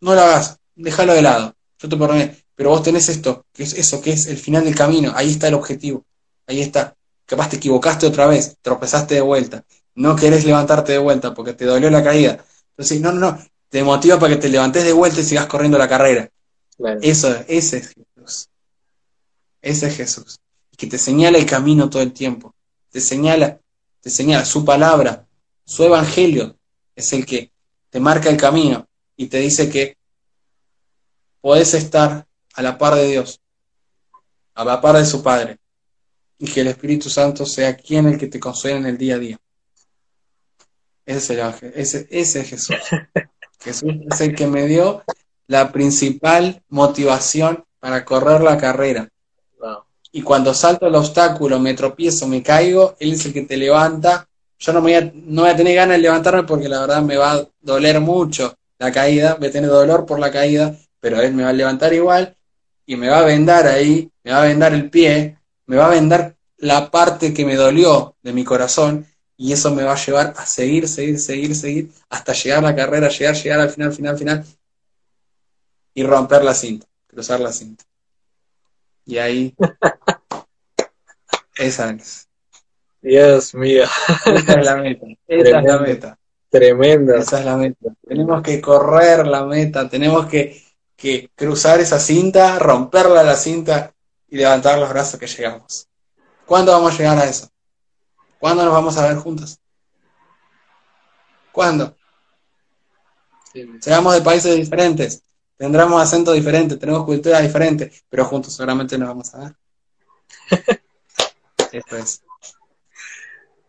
[0.00, 3.74] no lo hagas, déjalo de lado, yo te perdoné, pero vos tenés esto, que es
[3.74, 6.04] eso, que es el final del camino, ahí está el objetivo,
[6.46, 6.94] ahí está.
[7.26, 9.64] Capaz te equivocaste otra vez, tropezaste de vuelta,
[9.96, 12.44] no querés levantarte de vuelta porque te dolió la caída.
[12.70, 13.38] Entonces, no, no, no,
[13.68, 16.30] te motiva para que te levantes de vuelta y sigas corriendo la carrera.
[17.02, 18.48] Eso, ese es Jesús.
[19.60, 20.38] Ese es Jesús.
[20.76, 22.54] Que te señala el camino todo el tiempo.
[22.90, 23.58] Te señala
[24.06, 25.25] te señala su palabra,
[25.66, 26.56] su evangelio
[26.94, 27.52] es el que
[27.90, 29.98] te marca el camino y te dice que
[31.40, 33.40] podés estar a la par de Dios,
[34.54, 35.58] a la par de su Padre,
[36.38, 39.18] y que el Espíritu Santo sea quien el que te consuele en el día a
[39.18, 39.38] día.
[41.04, 42.76] Ese es el ángel, ese, ese es Jesús.
[43.60, 45.04] Jesús es el que me dio
[45.48, 49.10] la principal motivación para correr la carrera,
[50.16, 54.26] y cuando salto el obstáculo, me tropiezo, me caigo, Él es el que te levanta.
[54.58, 57.16] Yo no, voy a, no voy a tener ganas de levantarme porque la verdad me
[57.16, 61.34] va a doler mucho la caída, voy a tener dolor por la caída, pero Él
[61.34, 62.36] me va a levantar igual
[62.86, 65.90] y me va a vendar ahí, me va a vendar el pie, me va a
[65.90, 70.32] vendar la parte que me dolió de mi corazón y eso me va a llevar
[70.36, 74.16] a seguir, seguir, seguir, seguir hasta llegar a la carrera, llegar, llegar al final, final,
[74.16, 74.44] final
[75.96, 77.84] y romper la cinta, cruzar la cinta.
[79.06, 79.54] Y ahí.
[81.56, 82.28] Esa es.
[83.06, 83.84] Dios mío.
[84.24, 85.06] Esa es la meta.
[85.28, 86.18] Esa es la meta.
[86.50, 87.14] Tremendo.
[87.14, 87.92] Esa es la meta.
[88.06, 90.62] Tenemos que correr la meta, tenemos que,
[90.96, 93.94] que cruzar esa cinta, romperla la cinta
[94.28, 95.88] y levantar los brazos que llegamos.
[96.44, 97.48] ¿Cuándo vamos a llegar a eso?
[98.40, 99.58] ¿Cuándo nos vamos a ver juntos?
[101.52, 101.96] ¿Cuándo?
[103.80, 105.22] Seamos de países diferentes,
[105.56, 109.56] Tendremos acento diferente, tenemos cultura diferente, pero juntos seguramente nos vamos a dar.
[111.72, 112.25] Eso es.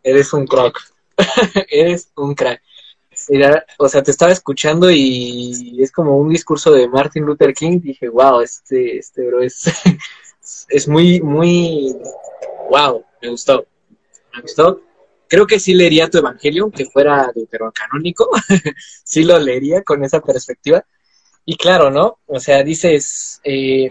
[0.10, 0.80] Eres un crack.
[1.70, 2.62] Eres un crack.
[3.30, 7.80] Mira, o sea, te estaba escuchando y es como un discurso de Martin Luther King.
[7.82, 9.64] Dije, wow, este, este bro es,
[10.70, 11.96] es muy, muy,
[12.70, 13.66] wow, me gustó.
[14.34, 14.82] Me gustó.
[15.28, 17.32] Creo que sí leería tu evangelio, aunque fuera
[17.74, 18.30] canónico.
[19.04, 20.86] sí lo leería con esa perspectiva
[21.50, 22.20] y claro, ¿no?
[22.26, 23.90] O sea, dices, eh,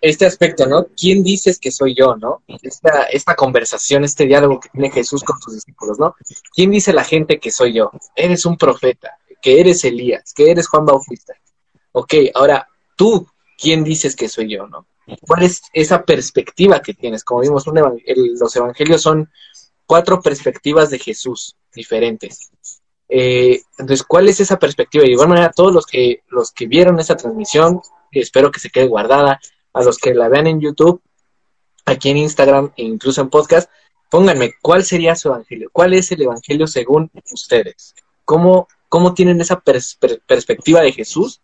[0.00, 0.86] este aspecto, ¿no?
[0.96, 2.42] ¿Quién dices que soy yo, no?
[2.62, 6.14] Esta, esta conversación, este diálogo que tiene Jesús con sus discípulos, ¿no?
[6.54, 7.90] ¿Quién dice la gente que soy yo?
[8.16, 11.34] Eres un profeta, que eres Elías, que eres Juan Bautista.
[11.92, 13.26] Ok, ahora, tú,
[13.58, 14.86] ¿quién dices que soy yo, no?
[15.26, 17.24] ¿Cuál es esa perspectiva que tienes?
[17.24, 19.28] Como vimos, los evangelios son
[19.86, 22.50] cuatro perspectivas de Jesús diferentes.
[23.08, 25.04] Eh, entonces, ¿cuál es esa perspectiva?
[25.04, 27.80] Y de igual manera, todos los que, los que vieron esa transmisión,
[28.12, 29.40] espero que se quede guardada,
[29.72, 31.02] a los que la vean en YouTube,
[31.84, 33.70] aquí en Instagram e incluso en podcast,
[34.10, 37.94] pónganme cuál sería su evangelio, cuál es el evangelio según ustedes,
[38.24, 41.40] cómo, cómo tienen esa perspectiva de Jesús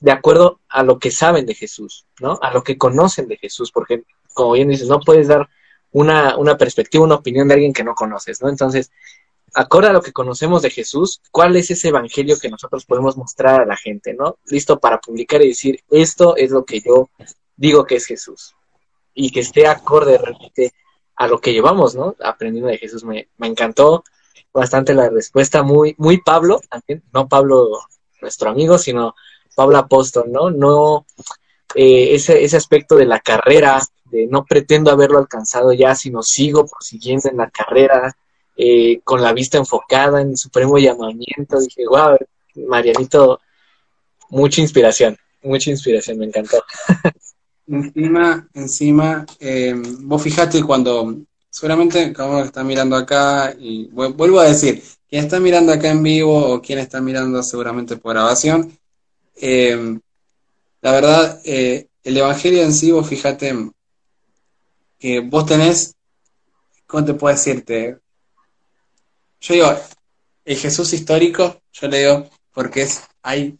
[0.00, 2.38] de acuerdo a lo que saben de Jesús, ¿no?
[2.42, 4.04] A lo que conocen de Jesús, porque
[4.34, 5.48] como bien dices, no puedes dar
[5.90, 8.48] una, una perspectiva, una opinión de alguien que no conoces, ¿no?
[8.48, 8.92] Entonces,
[9.54, 13.60] acorde a lo que conocemos de Jesús, ¿cuál es ese evangelio que nosotros podemos mostrar
[13.60, 14.38] a la gente, ¿no?
[14.46, 17.08] Listo para publicar y decir, esto es lo que yo
[17.56, 18.54] digo que es Jesús.
[19.14, 20.72] Y que esté acorde realmente
[21.16, 22.14] a lo que llevamos, ¿no?
[22.22, 23.04] Aprendiendo de Jesús.
[23.04, 24.04] Me, me encantó
[24.52, 27.80] bastante la respuesta, muy, muy Pablo, también, no Pablo
[28.20, 29.14] nuestro amigo, sino
[29.54, 30.50] Pablo Apóstol, ¿no?
[30.50, 31.06] No
[31.74, 36.66] eh, ese, ese aspecto de la carrera, de no pretendo haberlo alcanzado ya, sino sigo
[36.66, 38.16] prosiguiendo en la carrera,
[38.60, 41.60] eh, con la vista enfocada en el supremo llamamiento.
[41.60, 42.18] Dije, wow,
[42.66, 43.40] Marianito,
[44.30, 46.64] mucha inspiración, mucha inspiración, me encantó.
[47.68, 54.82] encima, encima, eh, vos fijate cuando, seguramente como está mirando acá, y vuelvo a decir,
[55.08, 58.76] quien está mirando acá en vivo o quien está mirando seguramente por grabación,
[59.36, 60.00] eh,
[60.80, 63.54] la verdad, el Evangelio en sí, vos fíjate
[64.98, 65.94] que vos tenés,
[66.88, 67.98] ¿cómo te puedo decirte?
[69.40, 69.76] Yo digo,
[70.44, 73.56] el Jesús histórico, yo le digo, porque es, hay,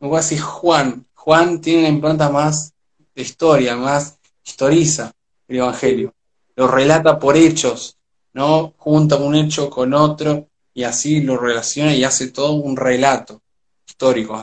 [0.00, 2.72] me voy a decir Juan, Juan tiene una impronta más
[3.14, 5.12] de historia, más historiza
[5.46, 6.14] el Evangelio,
[6.56, 7.96] lo relata por hechos,
[8.32, 8.72] ¿no?
[8.76, 13.42] Junta un hecho con otro y así lo relaciona y hace todo un relato
[13.86, 14.42] histórico.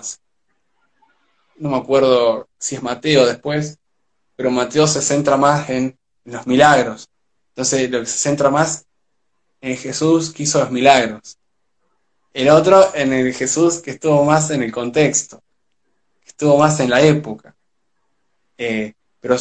[1.57, 3.77] No me acuerdo si es Mateo después,
[4.35, 7.07] pero Mateo se centra más en los milagros.
[7.49, 8.85] Entonces, lo que se centra más
[9.65, 11.37] en Jesús que hizo los milagros.
[12.31, 15.41] El otro en el Jesús que estuvo más en el contexto,
[16.23, 17.55] que estuvo más en la época.
[18.57, 19.37] Eh, pero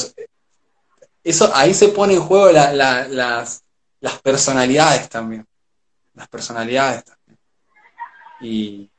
[1.22, 3.62] eso ahí se pone en juego las,
[4.22, 5.46] personalidades también.
[6.14, 7.38] Las personalidades también.
[8.40, 8.90] Y,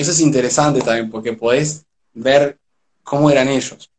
[0.00, 2.58] eso es interesante también, porque podés ver
[3.02, 3.90] cómo eran ellos.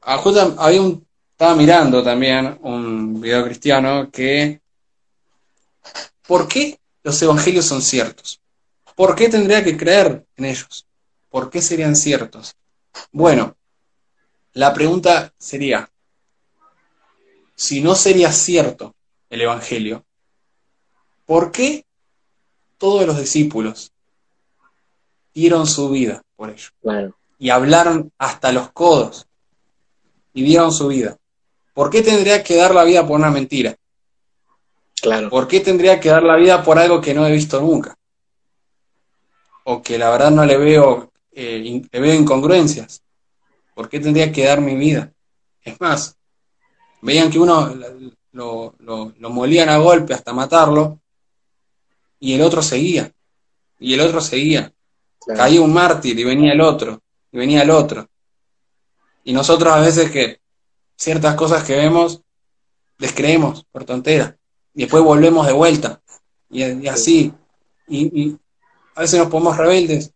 [0.00, 0.22] Ah,
[0.58, 4.60] había un estaba mirando también un video cristiano que
[6.26, 8.40] ¿por qué los evangelios son ciertos?
[8.94, 10.86] ¿Por qué tendría que creer en ellos?
[11.28, 12.54] ¿Por qué serían ciertos?
[13.10, 13.56] Bueno,
[14.52, 15.90] la pregunta sería,
[17.56, 18.94] si no sería cierto
[19.28, 20.04] el evangelio,
[21.26, 21.84] ¿por qué
[22.78, 23.92] todos los discípulos
[25.34, 26.70] dieron su vida por ello?
[27.38, 29.26] Y hablaron hasta los codos
[30.32, 31.16] y dieron su vida.
[31.72, 33.76] ¿Por qué tendría que dar la vida por una mentira?
[35.04, 35.28] Claro.
[35.28, 37.94] ¿Por qué tendría que dar la vida por algo que no he visto nunca?
[39.64, 43.02] O que la verdad no le veo, eh, le veo incongruencias.
[43.74, 45.12] ¿Por qué tendría que dar mi vida?
[45.60, 46.16] Es más,
[47.02, 47.74] veían que uno
[48.32, 50.98] lo, lo, molían a golpe hasta matarlo
[52.18, 53.12] y el otro seguía.
[53.78, 54.72] Y el otro seguía.
[55.36, 57.02] Caía un mártir y venía el otro.
[57.30, 58.08] Y venía el otro.
[59.22, 60.40] Y nosotros a veces que
[60.96, 62.22] ciertas cosas que vemos,
[62.96, 64.38] les creemos por tontera.
[64.74, 66.02] Después volvemos de vuelta.
[66.50, 67.32] Y, así.
[67.88, 68.36] Y,
[68.94, 70.12] a veces nos ponemos rebeldes.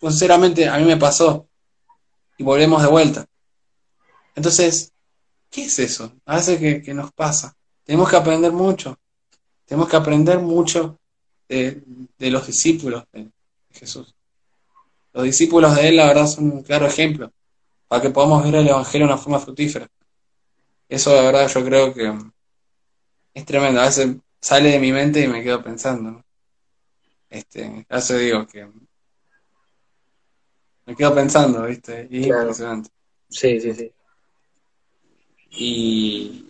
[0.00, 1.46] Sinceramente, a mí me pasó.
[2.36, 3.24] Y volvemos de vuelta.
[4.34, 4.92] Entonces,
[5.50, 6.12] ¿qué es eso?
[6.26, 7.54] A veces que, nos pasa.
[7.84, 8.98] Tenemos que aprender mucho.
[9.64, 10.98] Tenemos que aprender mucho
[11.48, 11.82] de,
[12.18, 13.30] de los discípulos de
[13.72, 14.14] Jesús.
[15.12, 17.30] Los discípulos de Él, la verdad, son un claro ejemplo
[17.86, 19.86] para que podamos ver el Evangelio de una forma fructífera.
[20.88, 22.18] Eso, la verdad, yo creo que
[23.34, 23.80] es tremendo.
[23.80, 26.24] A veces sale de mi mente y me quedo pensando.
[27.30, 28.68] Este, ya se digo que
[30.84, 32.06] me quedo pensando, ¿viste?
[32.10, 32.90] Y impresionante.
[33.28, 33.92] Sí, sí, sí.
[35.50, 36.46] Y,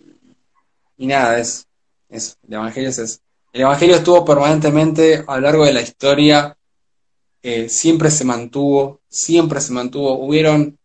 [0.97, 1.67] y nada, es,
[2.09, 3.21] es, el Evangelio es
[3.53, 6.57] El Evangelio estuvo permanentemente a lo largo de la historia,
[7.41, 10.17] eh, siempre se mantuvo, siempre se mantuvo.
[10.19, 10.77] Hubieron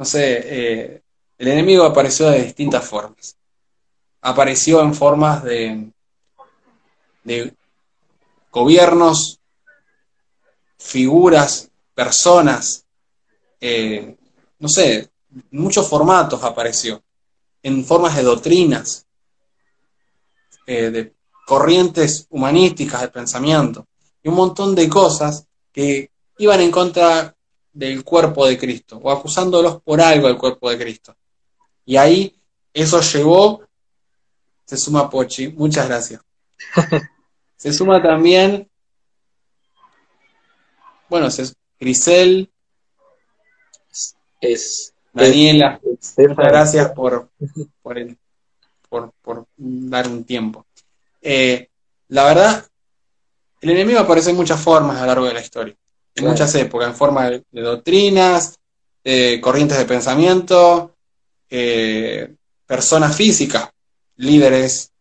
[0.00, 1.02] no sé, eh,
[1.36, 3.36] el enemigo apareció de distintas formas.
[4.22, 5.90] Apareció en formas de,
[7.24, 7.54] de
[8.50, 9.38] gobiernos,
[10.78, 12.84] figuras, personas,
[13.60, 14.16] eh,
[14.58, 15.10] no sé,
[15.50, 17.02] muchos formatos apareció,
[17.62, 19.06] en formas de doctrinas,
[20.66, 21.14] eh, de
[21.46, 23.86] corrientes humanísticas de pensamiento,
[24.22, 27.34] y un montón de cosas que iban en contra
[27.72, 31.14] del cuerpo de Cristo, o acusándolos por algo del cuerpo de Cristo.
[31.84, 32.34] Y ahí
[32.72, 33.62] eso llevó,
[34.70, 36.20] se suma Pochi, muchas gracias.
[37.56, 38.70] se suma también,
[41.08, 41.26] bueno,
[41.80, 42.48] Grisel,
[44.40, 47.30] es Daniela, muchas gracias por,
[47.82, 48.16] por, el,
[48.88, 50.64] por, por dar un tiempo.
[51.20, 51.68] Eh,
[52.06, 52.64] la verdad,
[53.60, 55.74] el enemigo aparece en muchas formas a lo largo de la historia,
[56.14, 58.56] en muchas épocas, en forma de, doctrinas,
[59.40, 60.94] corrientes de pensamiento,
[61.50, 63.68] eh, personas físicas,
[64.20, 64.92] líderes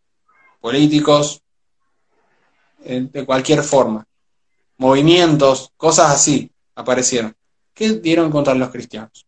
[0.61, 1.41] políticos,
[2.79, 4.05] de cualquier forma,
[4.77, 7.35] movimientos, cosas así aparecieron,
[7.73, 9.25] que dieron contra los cristianos.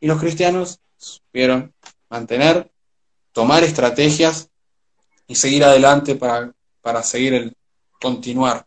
[0.00, 1.74] Y los cristianos supieron
[2.08, 2.70] mantener,
[3.32, 4.48] tomar estrategias
[5.26, 7.56] y seguir adelante para, para seguir el
[8.00, 8.66] continuar.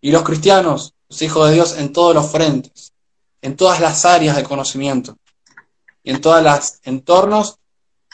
[0.00, 2.94] Y los cristianos, los hijos de Dios, en todos los frentes,
[3.42, 5.18] en todas las áreas de conocimiento
[6.02, 7.58] y en todos los entornos,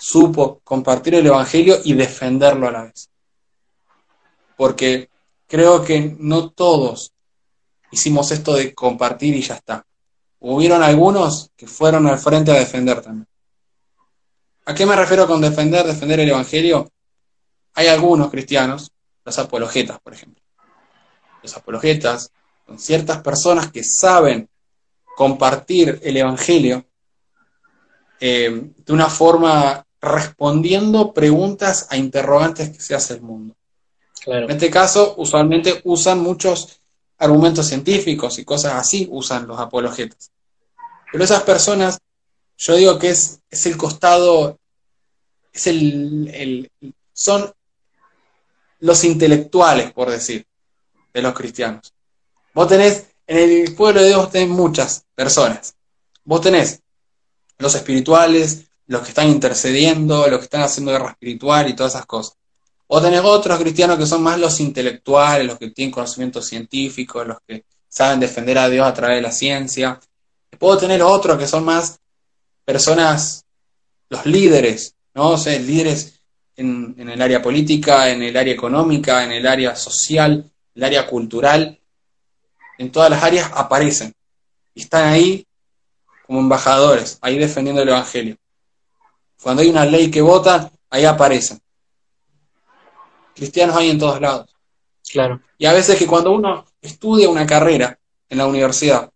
[0.00, 3.10] supo compartir el Evangelio y defenderlo a la vez.
[4.56, 5.10] Porque
[5.46, 7.12] creo que no todos
[7.90, 9.84] hicimos esto de compartir y ya está.
[10.38, 13.26] Hubieron algunos que fueron al frente a defender también.
[14.64, 16.90] ¿A qué me refiero con defender, defender el Evangelio?
[17.74, 18.90] Hay algunos cristianos,
[19.24, 20.42] los apologetas, por ejemplo.
[21.42, 22.32] Los apologetas
[22.66, 24.48] son ciertas personas que saben
[25.14, 26.86] compartir el Evangelio
[28.18, 33.54] eh, de una forma respondiendo preguntas a interrogantes que se hace el mundo.
[34.26, 36.80] En este caso, usualmente usan muchos
[37.18, 40.30] argumentos científicos y cosas así, usan los apologetas.
[41.12, 41.98] Pero esas personas,
[42.56, 44.58] yo digo que es, es el costado,
[45.52, 46.70] es el,
[47.12, 47.52] son
[48.80, 50.46] los intelectuales, por decir,
[51.12, 51.92] de los cristianos.
[52.54, 55.74] Vos tenés, en el pueblo de Dios tenés muchas personas.
[56.24, 56.80] Vos tenés
[57.58, 62.06] los espirituales, los que están intercediendo, los que están haciendo guerra espiritual y todas esas
[62.06, 62.36] cosas.
[62.88, 67.36] O tenés otros cristianos que son más los intelectuales, los que tienen conocimiento científico, los
[67.46, 70.00] que saben defender a Dios a través de la ciencia.
[70.58, 72.00] Puedo tener otros que son más
[72.64, 73.44] personas,
[74.08, 75.30] los líderes, ¿no?
[75.30, 76.20] O sea, líderes
[76.56, 81.06] en, en, el área política, en el área económica, en el área social, el área
[81.06, 81.78] cultural.
[82.76, 84.12] En todas las áreas aparecen.
[84.74, 85.46] Y están ahí
[86.26, 88.36] como embajadores, ahí defendiendo el Evangelio.
[89.42, 91.60] Cuando hay una ley que vota, ahí aparecen.
[93.34, 94.54] Cristianos hay en todos lados.
[95.10, 95.40] Claro.
[95.56, 99.10] Y a veces que cuando uno estudia una carrera en la universidad,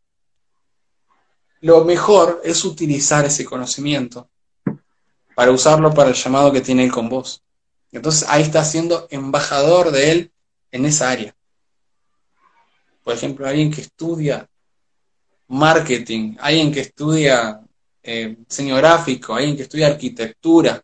[1.60, 4.28] lo mejor es utilizar ese conocimiento
[5.34, 7.42] para usarlo para el llamado que tiene él con vos.
[7.92, 10.32] Entonces ahí está siendo embajador de él
[10.70, 11.34] en esa área.
[13.02, 14.48] Por ejemplo, alguien que estudia
[15.48, 17.63] marketing, alguien que estudia
[18.04, 20.82] eh, diseño gráfico, alguien que estudia arquitectura.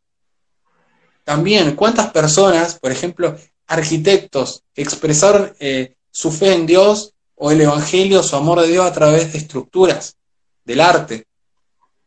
[1.22, 8.22] También, ¿cuántas personas, por ejemplo, arquitectos, expresaron eh, su fe en Dios o el Evangelio,
[8.22, 10.16] su amor de Dios a través de estructuras,
[10.64, 11.26] del arte?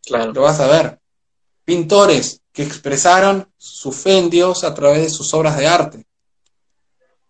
[0.03, 0.33] Claro.
[0.33, 0.99] Lo vas a ver.
[1.63, 6.05] Pintores que expresaron su fe en Dios a través de sus obras de arte.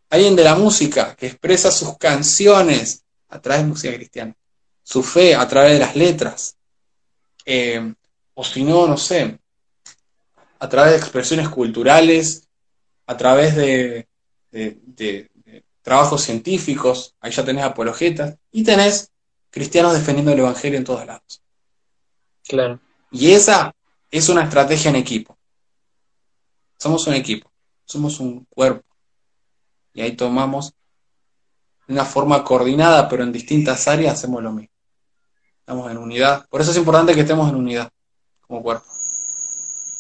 [0.10, 4.36] Alguien de la música que expresa sus canciones a través de música cristiana.
[4.84, 6.56] Su fe a través de las letras.
[7.46, 7.94] Eh,
[8.34, 9.40] o si no, no sé,
[10.60, 12.48] a través de expresiones culturales,
[13.06, 14.08] a través de,
[15.82, 19.12] trabajos científicos, ahí ya tenés apologetas, y tenés
[19.50, 21.42] cristianos defendiendo el Evangelio en todos lados.
[22.48, 22.80] Claro.
[23.12, 23.76] Y esa
[24.10, 25.38] es una estrategia en equipo.
[26.78, 27.52] Somos un equipo,
[27.86, 28.86] somos un cuerpo.
[29.94, 30.74] Y ahí tomamos
[31.88, 34.73] de una forma coordinada, pero en distintas áreas hacemos lo mismo.
[35.64, 36.46] Estamos en unidad.
[36.50, 37.90] Por eso es importante que estemos en unidad
[38.42, 38.86] como cuerpo.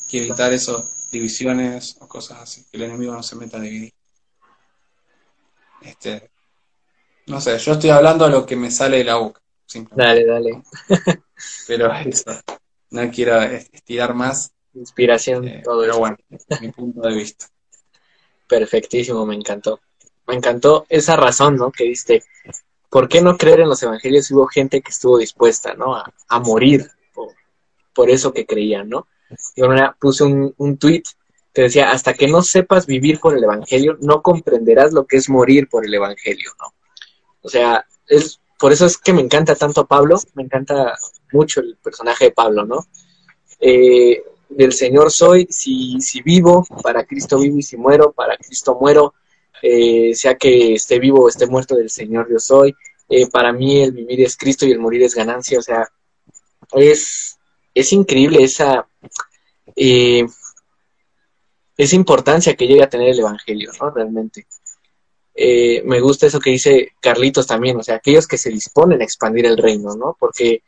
[0.09, 2.65] Que evitar eso, divisiones o cosas así.
[2.69, 3.93] Que el enemigo no se meta a dividir.
[5.81, 6.29] Este,
[7.27, 9.41] no sé, yo estoy hablando a lo que me sale de la boca.
[9.95, 10.63] Dale, dale.
[11.67, 12.31] Pero eso,
[12.89, 14.51] no quiero estirar más.
[14.73, 16.17] Inspiración, eh, todo Pero bueno,
[16.59, 17.47] mi punto de vista.
[18.49, 19.79] Perfectísimo, me encantó.
[20.27, 21.71] Me encantó esa razón, ¿no?
[21.71, 22.21] Que diste
[22.93, 25.95] ¿por qué no creer en los evangelios hubo gente que estuvo dispuesta, ¿no?
[25.95, 26.91] A, morir
[27.91, 29.07] por, eso que creían, ¿no?
[29.55, 29.67] Yo
[29.99, 31.01] puse un, un tweet
[31.51, 35.27] que decía, hasta que no sepas vivir por el evangelio, no comprenderás lo que es
[35.27, 36.67] morir por el evangelio, ¿no?
[37.41, 40.93] O sea, es, por eso es que me encanta tanto a Pablo, me encanta
[41.31, 42.85] mucho el personaje de Pablo, ¿no?
[43.59, 48.77] Eh, del Señor soy, si, si vivo, para Cristo vivo y si muero, para Cristo
[48.79, 49.15] muero,
[49.65, 52.75] eh, sea que esté vivo o esté muerto del Señor yo soy.
[53.07, 55.57] Eh, para mí el vivir es Cristo y el morir es ganancia.
[55.57, 55.87] O sea,
[56.73, 57.37] es,
[57.73, 58.85] es increíble esa,
[59.73, 60.25] eh,
[61.77, 63.89] esa importancia que llega a tener el Evangelio, ¿no?
[63.89, 64.45] Realmente.
[65.85, 69.45] me gusta eso que dice Carlitos también, o sea, aquellos que se disponen a expandir
[69.45, 70.17] el reino, ¿no?
[70.19, 70.61] Porque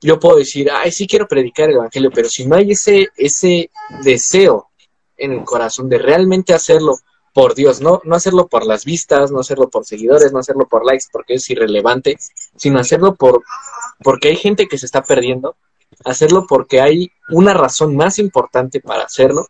[0.00, 3.70] yo puedo decir, ay, sí quiero predicar el Evangelio, pero si no hay ese, ese
[4.02, 4.70] deseo
[5.16, 6.98] en el corazón de realmente hacerlo
[7.34, 10.86] por Dios, no, no hacerlo por las vistas, no hacerlo por seguidores, no hacerlo por
[10.86, 12.16] likes porque es irrelevante,
[12.56, 13.42] sino hacerlo por
[14.02, 15.56] porque hay gente que se está perdiendo,
[16.04, 19.48] hacerlo porque hay una razón más importante para hacerlo.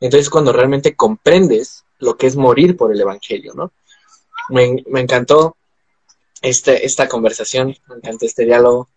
[0.00, 3.72] Entonces cuando realmente comprendes lo que es morir por el Evangelio, ¿no?
[4.48, 5.56] Me, me encantó
[6.40, 8.88] este, esta conversación, me encantó este diálogo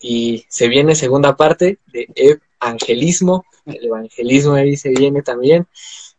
[0.00, 5.66] y se viene segunda parte de evangelismo, el evangelismo ahí se viene también,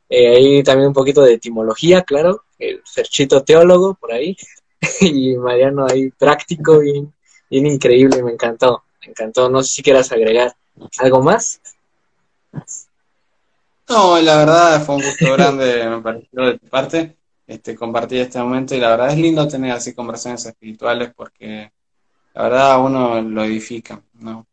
[0.10, 4.38] eh, ahí también un poquito de etimología, claro, el Ferchito teólogo por ahí
[5.02, 7.14] y Mariano ahí práctico, bien,
[7.50, 10.56] bien increíble, me encantó, me encantó, no sé si quieras agregar
[11.00, 11.62] algo más.
[13.90, 18.40] No, la verdad fue un gusto grande, me pareció de tu parte, este, compartir este
[18.40, 21.72] momento y la verdad es lindo tener así conversaciones espirituales porque
[22.34, 24.48] la verdad uno lo edifica, ¿no?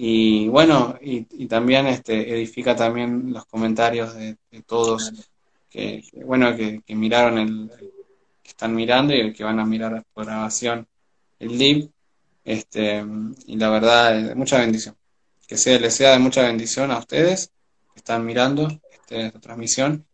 [0.00, 5.12] Y bueno, y, también este, edifica también los comentarios de, todos
[5.68, 7.68] que, bueno, que, miraron el,
[8.40, 10.86] que están mirando y el que van a mirar por grabación
[11.40, 11.90] el live,
[12.44, 13.04] este,
[13.46, 14.96] y la verdad, mucha bendición.
[15.48, 17.50] Que sea, les sea de mucha bendición a ustedes
[17.92, 20.06] que están mirando este, esta transmisión.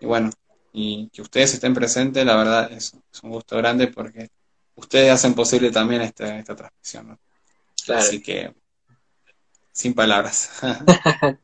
[0.00, 0.30] Y bueno,
[0.72, 4.30] y que ustedes estén presentes, la verdad es, es un gusto grande porque
[4.74, 7.06] ustedes hacen posible también esta, esta transmisión.
[7.06, 7.18] ¿no?
[7.94, 8.52] Así que,
[9.78, 10.50] sin palabras.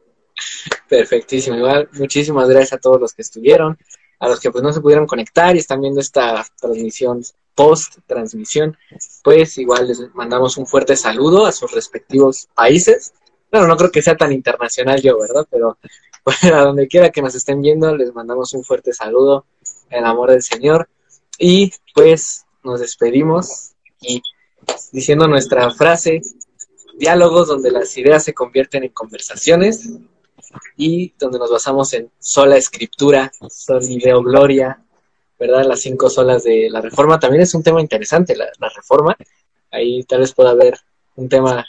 [0.89, 1.57] Perfectísimo.
[1.57, 3.79] Igual, muchísimas gracias a todos los que estuvieron,
[4.19, 7.23] a los que pues no se pudieron conectar y están viendo esta transmisión
[7.55, 8.77] post transmisión,
[9.23, 13.15] pues igual les mandamos un fuerte saludo a sus respectivos países.
[13.53, 15.47] Bueno, no creo que sea tan internacional yo, ¿verdad?
[15.49, 15.79] Pero
[16.25, 19.47] bueno, a donde quiera que nos estén viendo, les mandamos un fuerte saludo
[19.91, 20.89] en amor del Señor.
[21.39, 24.21] Y pues nos despedimos y
[24.91, 26.21] diciendo nuestra frase,
[26.99, 29.91] diálogos donde las ideas se convierten en conversaciones
[30.77, 34.83] y donde nos basamos en sola escritura, sola ideo gloria,
[35.39, 35.65] ¿verdad?
[35.65, 39.17] Las cinco solas de la reforma también es un tema interesante, la, la reforma.
[39.71, 40.79] Ahí tal vez pueda haber
[41.17, 41.67] un tema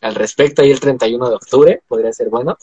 [0.00, 2.58] al respecto, ahí el 31 de octubre, podría ser bueno.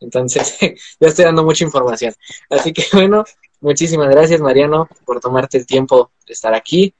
[0.00, 0.58] Entonces,
[1.00, 2.14] ya estoy dando mucha información.
[2.50, 3.24] Así que bueno,
[3.60, 6.94] muchísimas gracias Mariano por tomarte el tiempo de estar aquí.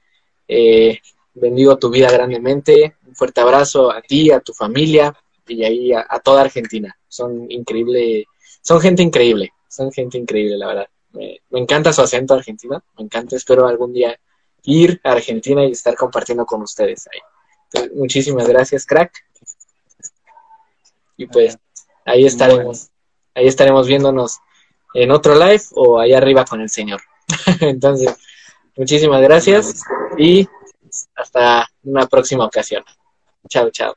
[0.47, 0.99] Eh,
[1.35, 2.95] bendigo tu vida grandemente.
[3.07, 5.15] Un fuerte abrazo a ti, a tu familia
[5.47, 6.97] y ahí a, toda Argentina.
[7.07, 8.25] Son increíble,
[8.61, 10.87] son gente increíble, son gente increíble, la verdad.
[11.11, 13.35] Me, encanta su acento argentino, me encanta.
[13.35, 14.19] Espero algún día
[14.63, 17.89] ir a Argentina y estar compartiendo con ustedes ahí.
[17.93, 19.13] muchísimas gracias, crack.
[21.17, 21.57] Y pues
[22.03, 22.89] ahí estaremos,
[23.33, 24.39] ahí estaremos viéndonos
[24.93, 27.01] en otro live o allá arriba con el Señor.
[27.61, 28.15] Entonces,
[28.77, 29.83] Muchísimas gracias
[30.17, 30.49] y
[31.15, 32.83] hasta una próxima ocasión.
[33.49, 33.95] Chao, chao.